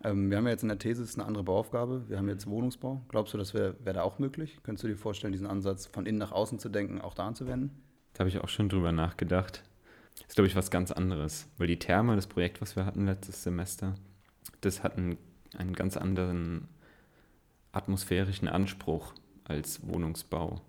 Ähm, 0.05 0.31
wir 0.31 0.37
haben 0.37 0.45
ja 0.45 0.53
jetzt 0.53 0.63
in 0.63 0.69
der 0.69 0.79
Thesis 0.79 1.17
eine 1.17 1.27
andere 1.27 1.45
Bauaufgabe, 1.45 2.09
wir 2.09 2.19
haben 2.19 2.29
jetzt 2.29 2.47
Wohnungsbau. 2.47 3.03
Glaubst 3.09 3.35
du, 3.35 3.39
das 3.39 3.55
wäre 3.55 3.77
wär 3.85 3.93
da 3.93 4.03
auch 4.03 4.19
möglich? 4.19 4.59
Könntest 4.63 4.85
du 4.85 4.89
dir 4.89 4.97
vorstellen, 4.97 5.33
diesen 5.33 5.47
Ansatz 5.47 5.87
von 5.87 6.07
innen 6.07 6.19
nach 6.19 6.33
außen 6.33 6.59
zu 6.59 6.69
denken, 6.69 7.01
auch 7.01 7.15
da 7.15 7.27
anzuwenden? 7.27 7.71
Da 8.15 8.21
habe 8.21 8.29
ich 8.29 8.39
auch 8.39 8.49
schon 8.49 8.69
drüber 8.69 8.93
nachgedacht. 8.93 9.65
Das 10.15 10.29
ist, 10.29 10.35
glaube 10.35 10.49
ich, 10.49 10.57
was 10.57 10.71
ganz 10.71 10.91
anderes, 10.91 11.49
weil 11.59 11.69
die 11.69 11.79
Therme, 11.79 12.17
das 12.17 12.27
Projekt, 12.27 12.61
was 12.61 12.75
wir 12.77 12.85
hatten 12.85 13.07
letztes 13.07 13.43
Semester, 13.43 13.95
das 14.61 14.83
hat 14.83 14.97
einen, 14.97 15.17
einen 15.59 15.75
ganz 15.75 15.97
anderen 15.97 16.69
atmosphärischen 17.73 18.49
Anspruch 18.49 19.13
als 19.45 19.87
Wohnungsbau. 19.87 20.61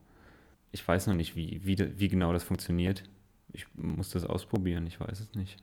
Ich 0.72 0.88
weiß 0.88 1.08
noch 1.08 1.15
nicht, 1.15 1.36
wie, 1.36 1.62
wie, 1.65 1.77
wie 2.00 2.08
genau 2.08 2.34
das 2.34 2.43
funktioniert. 2.43 3.03
Ich 3.51 3.65
muss 3.75 4.12
das 4.12 4.25
ausprobieren, 4.25 4.86
ich 4.86 5.00
weiß 5.00 5.19
es 5.19 5.34
nicht. 5.34 5.58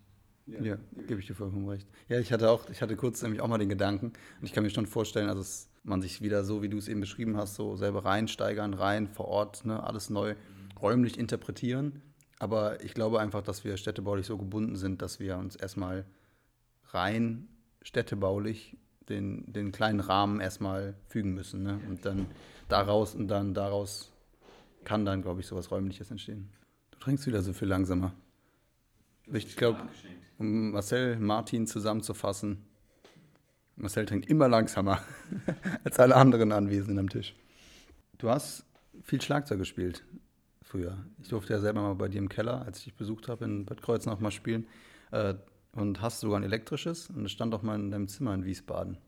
Ja, 0.47 0.61
ja 0.61 0.79
gebe 1.07 1.21
ich 1.21 1.27
dir 1.27 1.35
vollkommen 1.35 1.69
recht. 1.69 1.87
Ja, 2.09 2.19
ich 2.19 2.33
hatte 2.33 2.51
auch, 2.51 2.69
ich 2.71 2.83
hatte 2.83 2.97
kurz 2.97 3.23
nämlich 3.23 3.41
auch 3.41 3.49
mal 3.49 3.59
den 3.59 3.69
Gedanken 3.69 4.07
und 4.07 4.47
ich 4.47 4.53
kann 4.53 4.65
mir 4.65 4.71
schon 4.71 4.87
vorstellen, 4.87 5.29
also 5.29 5.41
dass 5.41 5.69
man 5.83 6.03
sich 6.03 6.21
wieder 6.21 6.45
so, 6.45 6.63
wie 6.63 6.69
du 6.69 6.79
es 6.79 6.89
eben 6.89 7.01
beschrieben 7.01 7.37
hast, 7.37 7.55
so 7.55 7.77
selber 7.77 8.05
reinsteigern, 8.05 8.75
rein 8.75 9.07
vor 9.07 9.27
Ort, 9.27 9.65
ne, 9.65 9.83
alles 9.83 10.11
neu 10.11 10.35
räumlich 10.81 11.19
interpretieren. 11.19 12.03
Aber 12.39 12.85
ich 12.85 12.93
glaube 12.93 13.21
einfach, 13.21 13.43
dass 13.43 13.65
wir 13.65 13.77
städtebaulich 13.77 14.27
so 14.27 14.37
gebunden 14.37 14.77
sind, 14.77 15.01
dass 15.01 15.21
wir 15.21 15.39
uns 15.39 15.57
erstmal 15.57 16.05
rein 16.89 17.49
städtebaulich 17.83 18.77
den, 19.09 19.53
den 19.53 19.73
kleinen 19.73 20.01
Rahmen 20.01 20.41
erstmal 20.41 20.95
fügen 21.09 21.35
müssen. 21.35 21.63
Ne? 21.63 21.81
Und 21.89 22.05
dann 22.05 22.27
daraus 22.69 23.15
und 23.15 23.29
dann 23.29 23.55
daraus 23.55 24.13
kann 24.85 25.05
dann, 25.05 25.23
glaube 25.23 25.41
ich, 25.41 25.47
sowas 25.47 25.71
Räumliches 25.71 26.11
entstehen. 26.11 26.51
Du 26.93 26.99
trinkst 26.99 27.27
wieder 27.27 27.43
so 27.43 27.53
viel 27.53 27.69
langsamer. 27.69 28.13
Ich 29.33 29.57
glaube, 29.57 29.81
um 30.39 30.71
Marcel, 30.71 31.19
Martin 31.19 31.67
zusammenzufassen, 31.67 32.65
Marcel 33.77 34.07
trinkt 34.07 34.31
immer 34.31 34.49
langsamer 34.49 35.03
als 35.85 35.99
alle 35.99 36.17
anderen 36.17 36.53
Anwesenden 36.53 36.99
am 36.99 37.09
Tisch. 37.09 37.35
Du 38.19 38.31
hast 38.31 38.65
viel 39.03 39.21
Schlagzeug 39.21 39.59
gespielt 39.59 40.05
früher. 40.63 40.97
Ich 41.23 41.29
durfte 41.29 41.53
ja 41.53 41.61
selber 41.61 41.81
mal 41.81 41.95
bei 41.95 42.09
dir 42.09 42.19
im 42.19 42.29
Keller, 42.29 42.63
als 42.63 42.79
ich 42.79 42.85
dich 42.85 42.95
besucht 42.95 43.29
habe, 43.29 43.45
in 43.45 43.65
Bad 43.65 43.83
Kreuznach 43.83 44.21
mal 44.21 44.31
spielen. 44.31 44.67
Äh, 45.11 45.35
und 45.77 46.01
hast 46.01 46.21
sogar 46.21 46.41
ein 46.41 46.45
elektrisches 46.45 47.11
und 47.11 47.25
es 47.25 47.33
stand 47.33 47.55
auch 47.55 47.63
mal 47.63 47.77
in 47.77 47.91
deinem 47.91 48.09
Zimmer 48.09 48.35
in 48.35 48.45
Wiesbaden. 48.45 48.99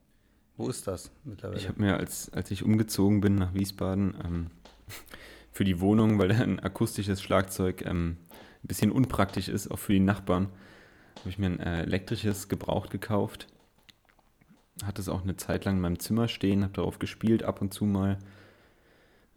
Wo 0.56 0.68
ist 0.68 0.86
das 0.86 1.10
mittlerweile? 1.24 1.58
Ich 1.58 1.68
habe 1.68 1.80
mir, 1.80 1.96
als, 1.96 2.32
als 2.32 2.50
ich 2.50 2.64
umgezogen 2.64 3.20
bin 3.20 3.36
nach 3.36 3.54
Wiesbaden, 3.54 4.14
ähm, 4.24 4.46
für 5.52 5.64
die 5.64 5.80
Wohnung, 5.80 6.18
weil 6.18 6.30
ein 6.32 6.60
akustisches 6.60 7.22
Schlagzeug 7.22 7.84
ähm, 7.86 8.16
ein 8.62 8.68
bisschen 8.68 8.92
unpraktisch 8.92 9.48
ist, 9.48 9.70
auch 9.70 9.78
für 9.78 9.92
die 9.92 10.00
Nachbarn, 10.00 10.48
habe 11.20 11.30
ich 11.30 11.38
mir 11.38 11.46
ein 11.46 11.60
äh, 11.60 11.82
elektrisches 11.82 12.48
gebraucht 12.48 12.90
gekauft. 12.90 13.46
Hatte 14.84 15.00
es 15.00 15.08
auch 15.08 15.22
eine 15.22 15.36
Zeit 15.36 15.64
lang 15.64 15.76
in 15.76 15.80
meinem 15.80 15.98
Zimmer 15.98 16.28
stehen, 16.28 16.62
habe 16.62 16.74
darauf 16.74 16.98
gespielt, 16.98 17.42
ab 17.42 17.60
und 17.60 17.72
zu 17.74 17.84
mal. 17.84 18.18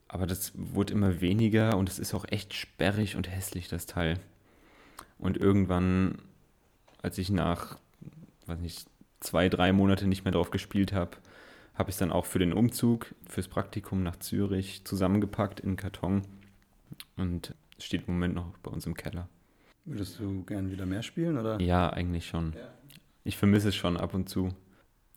Aber 0.08 0.28
das 0.28 0.52
wurde 0.56 0.94
immer 0.94 1.22
weniger 1.22 1.78
und 1.78 1.88
es 1.88 1.98
ist 1.98 2.14
auch 2.14 2.26
echt 2.28 2.54
sperrig 2.54 3.16
und 3.16 3.30
hässlich, 3.30 3.68
das 3.68 3.86
Teil. 3.86 4.20
Und 5.18 5.38
irgendwann, 5.38 6.18
als 7.02 7.18
ich 7.18 7.30
nach, 7.30 7.78
weiß 8.46 8.60
nicht, 8.60 8.88
zwei, 9.20 9.50
drei 9.50 9.72
Monate 9.72 10.08
nicht 10.08 10.26
mehr 10.26 10.32
drauf 10.32 10.52
gespielt 10.52 10.94
habe, 10.94 11.18
habe 11.76 11.90
ich 11.90 11.96
es 11.96 12.00
dann 12.00 12.12
auch 12.12 12.26
für 12.26 12.40
den 12.40 12.54
Umzug, 12.54 13.14
fürs 13.28 13.48
Praktikum 13.48 14.04
nach 14.04 14.18
Zürich 14.18 14.84
zusammengepackt 14.84 15.60
in 15.60 15.78
Karton 15.78 16.24
und 17.18 17.56
steht 17.78 18.08
im 18.08 18.16
Moment 18.16 18.36
noch 18.36 18.58
bei 18.60 18.72
uns 18.72 18.86
im 18.86 18.96
Keller. 18.96 19.30
Würdest 19.86 20.20
du 20.20 20.44
gern 20.44 20.70
wieder 20.70 20.86
mehr 20.86 21.02
spielen, 21.02 21.38
oder? 21.38 21.60
Ja, 21.60 21.90
eigentlich 21.90 22.28
schon. 22.28 22.54
Ja. 22.54 22.68
Ich 23.24 23.38
vermisse 23.38 23.70
es 23.70 23.76
schon 23.76 23.98
ab 23.98 24.14
und 24.14 24.30
zu. 24.30 24.54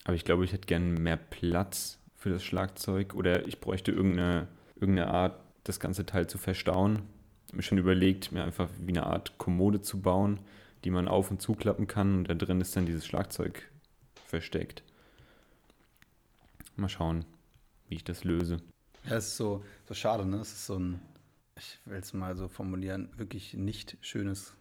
Aber 0.04 0.14
ich 0.14 0.24
glaube, 0.24 0.44
ich 0.44 0.52
hätte 0.52 0.66
gern 0.66 0.94
mehr 0.94 1.16
Platz 1.16 1.98
für 2.14 2.30
das 2.30 2.44
Schlagzeug 2.44 3.14
oder 3.14 3.46
ich 3.46 3.60
bräuchte 3.60 3.92
irgendeine, 3.92 4.48
irgendeine 4.76 5.10
Art, 5.10 5.40
das 5.64 5.80
ganze 5.80 6.04
Teil 6.04 6.26
zu 6.26 6.38
verstauen. 6.38 7.02
Ich 7.46 7.48
habe 7.48 7.56
mir 7.56 7.62
schon 7.62 7.78
überlegt, 7.78 8.32
mir 8.32 8.44
einfach 8.44 8.68
wie 8.80 8.92
eine 8.92 9.06
Art 9.06 9.38
Kommode 9.38 9.80
zu 9.80 10.00
bauen, 10.00 10.40
die 10.84 10.90
man 10.90 11.08
auf- 11.08 11.30
und 11.30 11.40
zuklappen 11.40 11.86
kann 11.86 12.18
und 12.18 12.28
da 12.28 12.34
drin 12.34 12.60
ist 12.60 12.76
dann 12.76 12.86
dieses 12.86 13.06
Schlagzeug 13.06 13.70
versteckt. 14.26 14.82
Mal 16.76 16.88
schauen, 16.88 17.24
wie 17.88 17.96
ich 17.96 18.04
das 18.04 18.24
löse. 18.24 18.60
Ja, 19.04 19.16
es 19.16 19.28
ist 19.28 19.36
so, 19.36 19.64
so 19.86 19.94
schade, 19.94 20.24
ne? 20.24 20.38
Es 20.38 20.52
ist 20.52 20.66
so 20.66 20.78
ein, 20.78 21.00
ich 21.56 21.78
will 21.84 21.98
es 21.98 22.12
mal 22.12 22.36
so 22.36 22.48
formulieren, 22.48 23.10
wirklich 23.16 23.54
nicht 23.54 23.96
schönes 24.00 24.56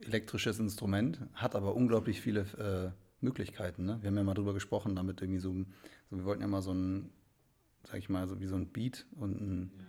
elektrisches 0.00 0.58
Instrument, 0.58 1.20
hat 1.34 1.56
aber 1.56 1.74
unglaublich 1.74 2.20
viele 2.20 2.40
äh, 2.58 3.24
Möglichkeiten. 3.24 3.84
Ne? 3.84 3.98
Wir 4.00 4.08
haben 4.08 4.16
ja 4.16 4.22
mal 4.22 4.34
drüber 4.34 4.54
gesprochen, 4.54 4.94
damit 4.94 5.20
irgendwie 5.20 5.40
so, 5.40 5.52
so, 6.10 6.16
wir 6.16 6.24
wollten 6.24 6.42
ja 6.42 6.48
mal 6.48 6.62
so 6.62 6.72
ein, 6.72 7.10
sag 7.84 7.98
ich 7.98 8.08
mal, 8.08 8.28
so 8.28 8.40
wie 8.40 8.46
so 8.46 8.54
ein 8.54 8.68
Beat 8.68 9.06
und 9.16 9.40
ein 9.40 9.72
ja. 9.76 9.84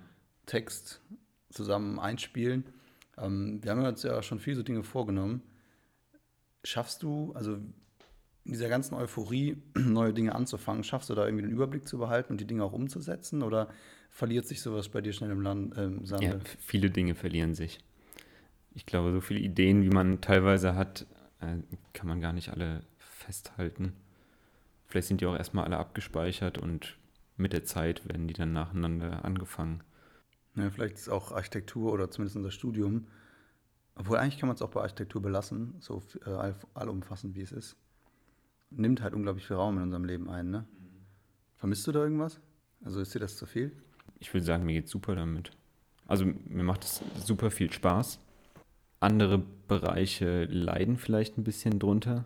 Text 0.47 1.01
zusammen 1.51 1.99
einspielen. 1.99 2.63
Ähm, 3.21 3.59
wir 3.63 3.71
haben 3.71 3.83
uns 3.83 4.03
ja 4.03 4.21
schon 4.21 4.39
viele 4.39 4.57
so 4.57 4.63
Dinge 4.63 4.83
vorgenommen. 4.83 5.41
Schaffst 6.63 7.03
du, 7.03 7.31
also 7.33 7.53
in 7.53 8.53
dieser 8.53 8.69
ganzen 8.69 8.95
Euphorie, 8.95 9.57
neue 9.75 10.13
Dinge 10.13 10.35
anzufangen, 10.35 10.83
schaffst 10.83 11.09
du 11.09 11.15
da 11.15 11.25
irgendwie 11.25 11.43
den 11.43 11.51
Überblick 11.51 11.87
zu 11.87 11.97
behalten 11.97 12.33
und 12.33 12.41
die 12.41 12.47
Dinge 12.47 12.63
auch 12.63 12.73
umzusetzen? 12.73 13.43
Oder 13.43 13.69
verliert 14.09 14.47
sich 14.47 14.61
sowas 14.61 14.89
bei 14.89 15.01
dir 15.01 15.13
schnell 15.13 15.31
im 15.31 15.41
Land, 15.41 15.77
äh? 15.77 15.89
Ja, 16.21 16.39
viele 16.59 16.89
Dinge 16.89 17.15
verlieren 17.15 17.55
sich. 17.55 17.79
Ich 18.73 18.85
glaube, 18.85 19.11
so 19.11 19.21
viele 19.21 19.39
Ideen, 19.39 19.83
wie 19.83 19.89
man 19.89 20.21
teilweise 20.21 20.75
hat, 20.75 21.05
äh, 21.41 21.57
kann 21.93 22.07
man 22.07 22.21
gar 22.21 22.33
nicht 22.33 22.49
alle 22.49 22.81
festhalten. 22.97 23.93
Vielleicht 24.87 25.07
sind 25.07 25.21
die 25.21 25.25
auch 25.25 25.35
erstmal 25.35 25.65
alle 25.65 25.77
abgespeichert 25.77 26.57
und 26.57 26.97
mit 27.37 27.53
der 27.53 27.63
Zeit 27.63 28.07
werden 28.07 28.27
die 28.27 28.33
dann 28.33 28.53
nacheinander 28.53 29.23
angefangen. 29.23 29.83
Ja, 30.55 30.69
vielleicht 30.69 30.95
ist 30.95 31.09
auch 31.09 31.31
Architektur 31.31 31.93
oder 31.93 32.09
zumindest 32.11 32.35
unser 32.35 32.51
Studium, 32.51 33.07
obwohl 33.95 34.17
eigentlich 34.17 34.39
kann 34.39 34.47
man 34.47 34.55
es 34.55 34.61
auch 34.61 34.69
bei 34.69 34.81
Architektur 34.81 35.21
belassen, 35.21 35.75
so 35.79 36.01
äh, 36.25 36.53
allumfassend 36.73 37.35
wie 37.35 37.41
es 37.41 37.51
ist 37.51 37.77
nimmt 38.71 39.01
halt 39.01 39.13
unglaublich 39.13 39.45
viel 39.45 39.55
Raum 39.55 39.77
in 39.77 39.83
unserem 39.83 40.05
Leben 40.05 40.29
ein. 40.29 40.49
Ne? 40.49 40.65
Vermisst 41.57 41.85
du 41.87 41.91
da 41.91 42.03
irgendwas? 42.03 42.39
Also 42.83 43.01
ist 43.01 43.13
dir 43.13 43.19
das 43.19 43.35
zu 43.35 43.45
viel? 43.45 43.71
Ich 44.19 44.33
würde 44.33 44.45
sagen, 44.45 44.65
mir 44.65 44.73
geht 44.73 44.89
super 44.89 45.15
damit. 45.15 45.51
Also 46.07 46.25
mir 46.25 46.63
macht 46.63 46.83
es 46.83 47.01
super 47.25 47.51
viel 47.51 47.71
Spaß. 47.71 48.19
Andere 48.99 49.39
Bereiche 49.67 50.45
leiden 50.45 50.97
vielleicht 50.97 51.37
ein 51.37 51.43
bisschen 51.43 51.79
drunter, 51.79 52.25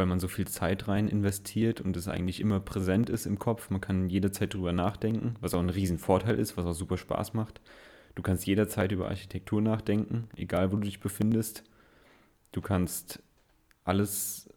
weil 0.00 0.06
man 0.06 0.18
so 0.18 0.28
viel 0.28 0.48
Zeit 0.48 0.88
rein 0.88 1.08
investiert 1.08 1.82
und 1.82 1.94
es 1.94 2.08
eigentlich 2.08 2.40
immer 2.40 2.58
präsent 2.58 3.10
ist 3.10 3.26
im 3.26 3.38
Kopf. 3.38 3.68
Man 3.68 3.82
kann 3.82 4.08
jederzeit 4.08 4.54
drüber 4.54 4.72
nachdenken, 4.72 5.34
was 5.42 5.52
auch 5.52 5.60
ein 5.60 5.68
Riesenvorteil 5.68 6.38
ist, 6.38 6.56
was 6.56 6.64
auch 6.64 6.72
super 6.72 6.96
Spaß 6.96 7.34
macht. 7.34 7.60
Du 8.14 8.22
kannst 8.22 8.46
jederzeit 8.46 8.92
über 8.92 9.08
Architektur 9.08 9.60
nachdenken, 9.60 10.30
egal 10.36 10.72
wo 10.72 10.76
du 10.76 10.84
dich 10.84 11.00
befindest. 11.00 11.64
Du 12.50 12.62
kannst 12.62 13.22
alles 13.84 14.48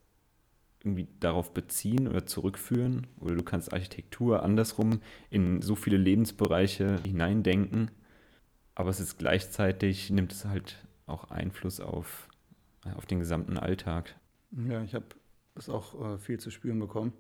irgendwie 0.79 1.09
darauf 1.19 1.53
beziehen 1.53 2.07
oder 2.07 2.25
zurückführen. 2.25 3.07
Oder 3.19 3.35
du 3.35 3.43
kannst 3.43 3.73
Architektur 3.73 4.43
andersrum 4.43 5.01
in 5.29 5.61
so 5.61 5.75
viele 5.75 5.97
Lebensbereiche 5.97 7.01
hineindenken. 7.03 7.91
Aber 8.75 8.91
es 8.91 9.01
ist 9.01 9.17
gleichzeitig, 9.17 10.09
nimmt 10.09 10.31
es 10.31 10.45
halt 10.45 10.77
auch 11.05 11.31
Einfluss 11.31 11.81
auf, 11.81 12.29
auf 12.95 13.05
den 13.05 13.19
gesamten 13.19 13.57
Alltag. 13.57 14.15
Ja, 14.51 14.81
ich 14.83 14.95
habe 14.95 15.05
das 15.55 15.69
auch 15.69 16.13
äh, 16.13 16.17
viel 16.17 16.39
zu 16.39 16.51
spüren 16.51 16.79
bekommen. 16.79 17.13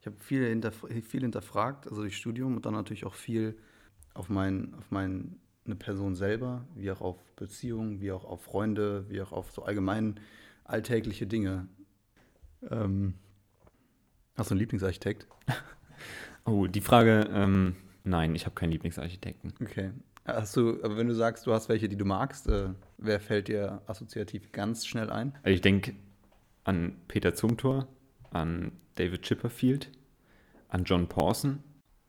Ich 0.00 0.06
habe 0.06 0.16
viel, 0.18 0.46
hinterf 0.46 0.86
viel 1.02 1.22
hinterfragt, 1.22 1.88
also 1.88 2.02
durch 2.02 2.16
Studium 2.16 2.56
und 2.56 2.66
dann 2.66 2.74
natürlich 2.74 3.04
auch 3.06 3.14
viel 3.14 3.56
auf, 4.14 4.28
mein, 4.28 4.74
auf 4.74 4.90
meine 4.90 5.36
Person 5.78 6.14
selber, 6.14 6.66
wie 6.74 6.90
auch 6.90 7.00
auf 7.00 7.16
Beziehungen, 7.34 8.00
wie 8.00 8.12
auch 8.12 8.24
auf 8.24 8.42
Freunde, 8.42 9.06
wie 9.08 9.20
auch 9.20 9.32
auf 9.32 9.50
so 9.50 9.64
allgemein 9.64 10.20
alltägliche 10.64 11.26
Dinge 11.26 11.68
ähm, 12.70 13.14
hast 14.36 14.50
du 14.50 14.54
einen 14.54 14.60
Lieblingsarchitekt? 14.60 15.26
oh, 16.44 16.66
die 16.66 16.80
Frage, 16.80 17.28
ähm, 17.32 17.76
nein, 18.04 18.34
ich 18.34 18.44
habe 18.46 18.54
keinen 18.54 18.72
Lieblingsarchitekten. 18.72 19.54
Okay. 19.60 19.90
Hast 20.24 20.56
du, 20.56 20.82
aber 20.82 20.96
wenn 20.96 21.06
du 21.06 21.14
sagst, 21.14 21.46
du 21.46 21.52
hast 21.52 21.68
welche, 21.68 21.88
die 21.88 21.96
du 21.96 22.04
magst, 22.04 22.48
äh, 22.48 22.70
wer 22.98 23.20
fällt 23.20 23.48
dir 23.48 23.82
assoziativ 23.86 24.50
ganz 24.50 24.84
schnell 24.86 25.10
ein? 25.10 25.32
Also 25.42 25.54
ich 25.54 25.60
denke 25.60 25.94
an 26.66 26.96
Peter 27.08 27.34
Zumthor, 27.34 27.88
an 28.30 28.72
David 28.96 29.22
Chipperfield, 29.22 29.90
an 30.68 30.84
John 30.84 31.08
Pawson, 31.08 31.62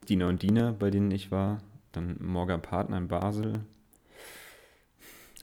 Diener 0.09 0.27
und 0.27 0.41
Diener, 0.41 0.73
bei 0.73 0.89
denen 0.89 1.11
ich 1.11 1.31
war, 1.31 1.59
dann 1.91 2.17
Morgan 2.19 2.61
Partner 2.61 2.97
in 2.97 3.07
Basel, 3.07 3.53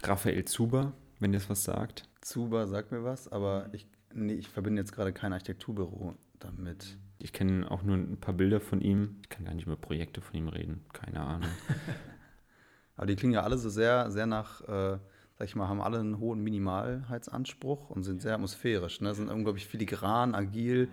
Raphael 0.02 0.44
Zuber, 0.44 0.92
wenn 1.18 1.32
ihr 1.32 1.38
es 1.38 1.48
was 1.48 1.64
sagt. 1.64 2.08
Zuber 2.20 2.66
sagt 2.66 2.92
mir 2.92 3.04
was, 3.04 3.30
aber 3.30 3.68
ich 3.72 3.86
Nee, 4.14 4.34
ich 4.34 4.48
verbinde 4.48 4.80
jetzt 4.80 4.92
gerade 4.92 5.12
kein 5.12 5.32
Architekturbüro 5.32 6.14
damit. 6.38 6.96
Ich 7.18 7.32
kenne 7.32 7.68
auch 7.70 7.82
nur 7.82 7.96
ein 7.96 8.18
paar 8.18 8.34
Bilder 8.34 8.60
von 8.60 8.80
ihm. 8.80 9.16
Ich 9.22 9.28
kann 9.28 9.44
gar 9.44 9.54
nicht 9.54 9.66
über 9.66 9.76
Projekte 9.76 10.20
von 10.20 10.36
ihm 10.36 10.48
reden. 10.48 10.84
Keine 10.92 11.20
Ahnung. 11.20 11.48
Aber 12.96 13.06
die 13.06 13.16
klingen 13.16 13.34
ja 13.34 13.42
alle 13.42 13.58
so 13.58 13.68
sehr, 13.70 14.12
sehr 14.12 14.26
nach, 14.26 14.60
äh, 14.68 14.98
sag 15.38 15.48
ich 15.48 15.56
mal, 15.56 15.68
haben 15.68 15.80
alle 15.80 15.98
einen 15.98 16.18
hohen 16.18 16.40
Minimalheitsanspruch 16.42 17.90
und 17.90 18.04
sind 18.04 18.22
sehr 18.22 18.34
atmosphärisch. 18.34 19.00
Ne? 19.00 19.14
Sind 19.14 19.30
unglaublich 19.30 19.66
filigran, 19.66 20.34
agil, 20.34 20.88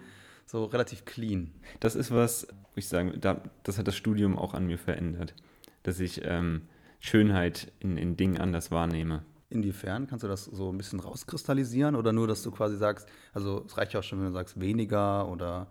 so 0.45 0.65
relativ 0.65 1.05
clean. 1.05 1.51
Das 1.79 1.95
ist 1.95 2.11
was, 2.11 2.47
wo 2.49 2.77
ich 2.77 2.87
sagen, 2.87 3.13
da, 3.21 3.41
das 3.63 3.77
hat 3.77 3.87
das 3.87 3.95
Studium 3.95 4.37
auch 4.37 4.53
an 4.53 4.65
mir 4.65 4.77
verändert. 4.77 5.35
Dass 5.83 5.99
ich 5.99 6.21
ähm, 6.23 6.63
Schönheit 6.99 7.71
in, 7.79 7.97
in 7.97 8.17
Dingen 8.17 8.39
anders 8.39 8.71
wahrnehme. 8.71 9.23
Inwiefern 9.49 10.07
kannst 10.07 10.23
du 10.23 10.27
das 10.27 10.45
so 10.45 10.71
ein 10.71 10.77
bisschen 10.77 10.99
rauskristallisieren 10.99 11.95
oder 11.95 12.13
nur, 12.13 12.27
dass 12.27 12.41
du 12.41 12.51
quasi 12.51 12.77
sagst, 12.77 13.09
also 13.33 13.63
es 13.65 13.77
reicht 13.77 13.93
ja 13.93 13.99
auch 13.99 14.03
schon, 14.03 14.19
wenn 14.19 14.27
du 14.27 14.31
sagst 14.31 14.59
weniger 14.59 15.27
oder 15.27 15.67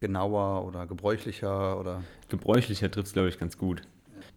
genauer 0.00 0.66
oder 0.66 0.86
gebräuchlicher 0.86 1.78
oder. 1.78 2.02
Gebräuchlicher 2.28 2.90
trifft 2.90 3.08
es, 3.08 3.12
glaube 3.12 3.28
ich, 3.28 3.38
ganz 3.38 3.56
gut. 3.56 3.82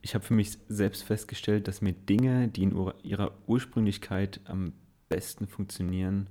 Ich 0.03 0.15
habe 0.15 0.25
für 0.25 0.33
mich 0.33 0.57
selbst 0.67 1.05
festgestellt, 1.05 1.69
dass 1.69 1.81
mir 1.81 1.93
Dinge, 1.93 2.49
die 2.49 2.63
in 2.63 2.91
ihrer 3.03 3.31
Ursprünglichkeit 3.47 4.41
am 4.43 4.73
besten 5.07 5.47
funktionieren, 5.47 6.29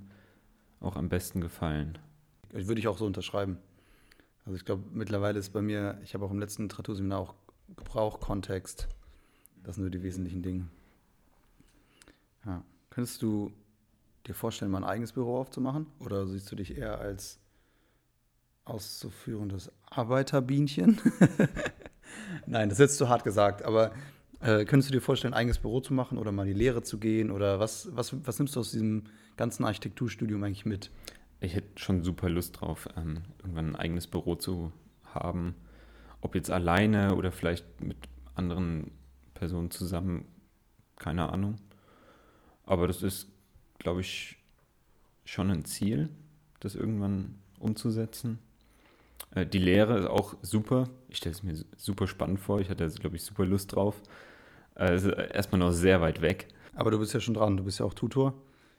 auch 0.78 0.94
am 0.94 1.08
besten 1.08 1.40
gefallen. 1.40 1.96
Würde 2.50 2.78
ich 2.78 2.86
auch 2.86 2.98
so 2.98 3.06
unterschreiben. 3.06 3.56
Also 4.44 4.56
ich 4.56 4.66
glaube, 4.66 4.84
mittlerweile 4.92 5.38
ist 5.38 5.54
bei 5.54 5.62
mir, 5.62 5.98
ich 6.04 6.12
habe 6.12 6.26
auch 6.26 6.30
im 6.30 6.38
letzten 6.38 6.64
Literaturseminar 6.64 7.18
auch 7.18 7.34
Gebrauch, 7.74 8.20
Kontext. 8.20 8.88
Das 9.62 9.76
sind 9.76 9.84
nur 9.84 9.90
die 9.90 10.02
wesentlichen 10.02 10.42
Dinge. 10.42 10.68
Ja. 12.44 12.62
Könntest 12.90 13.22
du 13.22 13.52
dir 14.26 14.34
vorstellen, 14.34 14.70
mal 14.70 14.78
ein 14.78 14.84
eigenes 14.84 15.12
Büro 15.12 15.38
aufzumachen? 15.38 15.86
Oder 15.98 16.26
siehst 16.26 16.52
du 16.52 16.56
dich 16.56 16.76
eher 16.76 16.98
als 16.98 17.40
auszuführendes 18.66 19.72
Arbeiterbienchen? 19.86 21.00
Nein, 22.46 22.68
das 22.68 22.78
ist 22.78 22.82
jetzt 22.82 22.98
zu 22.98 23.08
hart 23.08 23.24
gesagt, 23.24 23.64
aber 23.64 23.92
äh, 24.40 24.64
könntest 24.64 24.90
du 24.90 24.92
dir 24.92 25.00
vorstellen, 25.00 25.34
ein 25.34 25.38
eigenes 25.38 25.58
Büro 25.58 25.80
zu 25.80 25.94
machen 25.94 26.18
oder 26.18 26.32
mal 26.32 26.42
in 26.42 26.54
die 26.54 26.58
Lehre 26.58 26.82
zu 26.82 26.98
gehen? 26.98 27.30
Oder 27.30 27.60
was, 27.60 27.88
was, 27.94 28.14
was 28.26 28.38
nimmst 28.38 28.56
du 28.56 28.60
aus 28.60 28.72
diesem 28.72 29.04
ganzen 29.36 29.64
Architekturstudium 29.64 30.42
eigentlich 30.42 30.66
mit? 30.66 30.90
Ich 31.40 31.54
hätte 31.54 31.80
schon 31.80 32.02
super 32.02 32.28
Lust 32.28 32.60
drauf, 32.60 32.88
ähm, 32.96 33.22
irgendwann 33.38 33.70
ein 33.70 33.76
eigenes 33.76 34.06
Büro 34.06 34.34
zu 34.34 34.72
haben. 35.14 35.54
Ob 36.20 36.34
jetzt 36.34 36.50
alleine 36.50 37.14
oder 37.14 37.32
vielleicht 37.32 37.80
mit 37.80 37.96
anderen 38.34 38.92
Personen 39.34 39.70
zusammen, 39.70 40.26
keine 40.96 41.30
Ahnung. 41.30 41.56
Aber 42.64 42.86
das 42.86 43.02
ist, 43.02 43.28
glaube 43.78 44.00
ich, 44.00 44.38
schon 45.24 45.50
ein 45.50 45.64
Ziel, 45.64 46.08
das 46.60 46.74
irgendwann 46.74 47.38
umzusetzen. 47.58 48.38
Äh, 49.34 49.46
die 49.46 49.58
Lehre 49.58 49.98
ist 49.98 50.06
auch 50.06 50.36
super. 50.42 50.88
Ich 51.08 51.18
stelle 51.18 51.34
es 51.34 51.42
mir 51.42 51.56
super 51.76 52.06
spannend 52.06 52.40
vor. 52.40 52.60
Ich 52.60 52.70
hatte, 52.70 52.88
glaube 52.88 53.16
ich, 53.16 53.22
super 53.22 53.46
Lust 53.46 53.74
drauf. 53.74 54.02
Ist 54.74 55.04
erstmal 55.04 55.58
noch 55.58 55.72
sehr 55.72 56.00
weit 56.00 56.22
weg. 56.22 56.48
Aber 56.74 56.90
du 56.90 56.98
bist 56.98 57.12
ja 57.12 57.20
schon 57.20 57.34
dran. 57.34 57.58
Du 57.58 57.64
bist 57.64 57.78
ja 57.78 57.84
auch 57.84 57.92
Tutor 57.92 58.32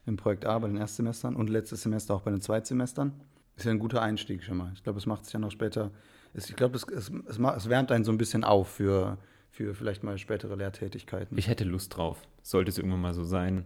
im 0.06 0.18
Projekt 0.18 0.46
A 0.46 0.58
bei 0.60 0.68
den 0.68 0.78
Erstsemestern 0.78 1.36
und 1.36 1.50
letztes 1.50 1.84
Semester 1.84 2.16
auch 2.16 2.22
bei 2.22 2.32
den 2.32 2.42
Zweitsemestern. 2.42 3.14
Ist 3.56 3.66
ja 3.66 3.72
ein 3.72 3.80
guter 3.80 4.02
Einstieg 4.02 4.44
schon 4.44 4.58
mal. 4.58 4.72
Ich 4.74 4.84
glaube, 4.84 4.98
es 4.98 5.06
macht 5.06 5.26
es 5.26 5.32
ja 5.32 5.40
noch 5.40 5.52
später. 5.52 5.92
Ich 6.34 6.56
glaube, 6.56 6.76
es, 6.76 6.84
es, 6.88 7.12
es, 7.28 7.38
es 7.38 7.70
wärmt 7.70 7.92
einen 7.92 8.04
so 8.04 8.12
ein 8.12 8.18
bisschen 8.18 8.44
auf 8.44 8.68
für, 8.70 9.20
für 9.52 9.76
vielleicht 9.76 10.04
mal 10.04 10.18
spätere 10.18 10.56
Lehrtätigkeiten. 10.56 11.38
Ich 11.38 11.48
hätte 11.48 11.64
Lust 11.64 11.96
drauf. 11.96 12.28
Sollte 12.42 12.72
es 12.72 12.80
irgendwann 12.80 13.02
mal 13.02 13.14
so 13.14 13.24
sein, 13.24 13.66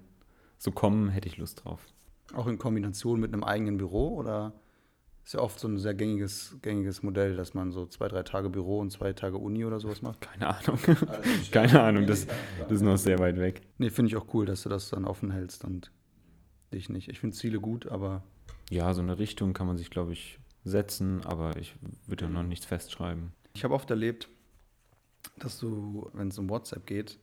so 0.57 0.71
kommen, 0.71 1.09
hätte 1.09 1.29
ich 1.29 1.37
Lust 1.37 1.63
drauf. 1.63 1.79
Auch 2.33 2.47
in 2.47 2.57
Kombination 2.57 3.21
mit 3.21 3.33
einem 3.33 3.45
eigenen 3.45 3.77
Büro 3.77 4.09
oder 4.15 4.51
ist 5.27 5.33
ja 5.33 5.41
oft 5.41 5.59
so 5.59 5.67
ein 5.67 5.77
sehr 5.77 5.93
gängiges, 5.93 6.55
gängiges 6.61 7.03
Modell, 7.03 7.35
dass 7.35 7.53
man 7.53 7.73
so 7.73 7.85
zwei, 7.85 8.07
drei 8.07 8.23
Tage 8.23 8.49
Büro 8.49 8.79
und 8.79 8.91
zwei 8.91 9.11
Tage 9.11 9.37
Uni 9.37 9.65
oder 9.65 9.77
sowas 9.77 10.01
macht. 10.01 10.21
Keine 10.21 10.47
Ahnung. 10.47 10.79
Keine 11.51 11.83
Ahnung, 11.83 12.07
das, 12.07 12.27
das 12.61 12.71
ist 12.71 12.81
noch 12.81 12.95
sehr 12.95 13.19
weit 13.19 13.37
weg. 13.37 13.61
Nee, 13.77 13.89
finde 13.89 14.07
ich 14.07 14.15
auch 14.15 14.33
cool, 14.33 14.45
dass 14.45 14.63
du 14.63 14.69
das 14.69 14.89
dann 14.89 15.03
offen 15.03 15.31
hältst 15.31 15.65
und 15.65 15.91
dich 16.73 16.87
nicht. 16.87 17.09
Ich 17.09 17.19
finde 17.19 17.35
Ziele 17.35 17.59
gut, 17.59 17.87
aber. 17.87 18.23
Ja, 18.69 18.93
so 18.93 19.01
eine 19.01 19.19
Richtung 19.19 19.51
kann 19.51 19.67
man 19.67 19.75
sich, 19.75 19.89
glaube 19.89 20.13
ich, 20.13 20.39
setzen, 20.63 21.25
aber 21.25 21.57
ich 21.57 21.75
würde 22.05 22.23
ja 22.23 22.31
noch 22.31 22.43
nichts 22.43 22.65
festschreiben. 22.65 23.33
Ich 23.53 23.65
habe 23.65 23.73
oft 23.73 23.89
erlebt, 23.89 24.29
dass 25.39 25.59
du, 25.59 26.09
wenn 26.13 26.29
es 26.29 26.39
um 26.39 26.49
WhatsApp 26.49 26.85
geht, 26.85 27.19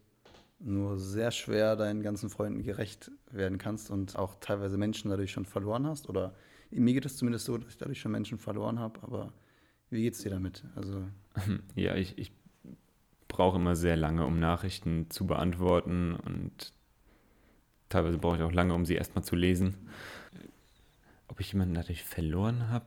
nur 0.58 0.98
sehr 0.98 1.30
schwer 1.30 1.74
deinen 1.74 2.02
ganzen 2.02 2.28
Freunden 2.28 2.64
gerecht 2.64 3.10
werden 3.30 3.56
kannst 3.56 3.90
und 3.90 4.16
auch 4.18 4.34
teilweise 4.40 4.76
Menschen 4.76 5.08
dadurch 5.08 5.32
schon 5.32 5.46
verloren 5.46 5.86
hast 5.86 6.10
oder 6.10 6.34
mir 6.70 6.94
geht 6.94 7.06
es 7.06 7.16
zumindest 7.16 7.44
so, 7.44 7.58
dass 7.58 7.70
ich 7.70 7.78
dadurch 7.78 8.00
schon 8.00 8.12
Menschen 8.12 8.38
verloren 8.38 8.78
habe, 8.78 9.02
aber 9.02 9.32
wie 9.90 10.02
geht 10.02 10.14
es 10.14 10.22
dir 10.22 10.30
damit? 10.30 10.64
Also 10.74 11.06
ja, 11.74 11.94
ich, 11.94 12.18
ich 12.18 12.32
brauche 13.28 13.56
immer 13.56 13.76
sehr 13.76 13.96
lange, 13.96 14.26
um 14.26 14.38
Nachrichten 14.38 15.10
zu 15.10 15.26
beantworten 15.26 16.14
und 16.14 16.72
teilweise 17.88 18.18
brauche 18.18 18.36
ich 18.36 18.42
auch 18.42 18.52
lange, 18.52 18.74
um 18.74 18.84
sie 18.84 18.94
erstmal 18.94 19.24
zu 19.24 19.36
lesen. 19.36 19.88
Ob 21.28 21.40
ich 21.40 21.52
jemanden 21.52 21.74
dadurch 21.74 22.02
verloren 22.02 22.68
habe, 22.68 22.86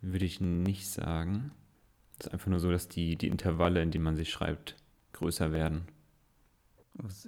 würde 0.00 0.24
ich 0.24 0.40
nicht 0.40 0.88
sagen. 0.88 1.52
Es 2.18 2.26
ist 2.26 2.32
einfach 2.32 2.48
nur 2.48 2.60
so, 2.60 2.70
dass 2.70 2.88
die, 2.88 3.16
die 3.16 3.28
Intervalle, 3.28 3.82
in 3.82 3.90
denen 3.90 4.04
man 4.04 4.16
sich 4.16 4.30
schreibt, 4.30 4.76
größer 5.12 5.52
werden. 5.52 5.86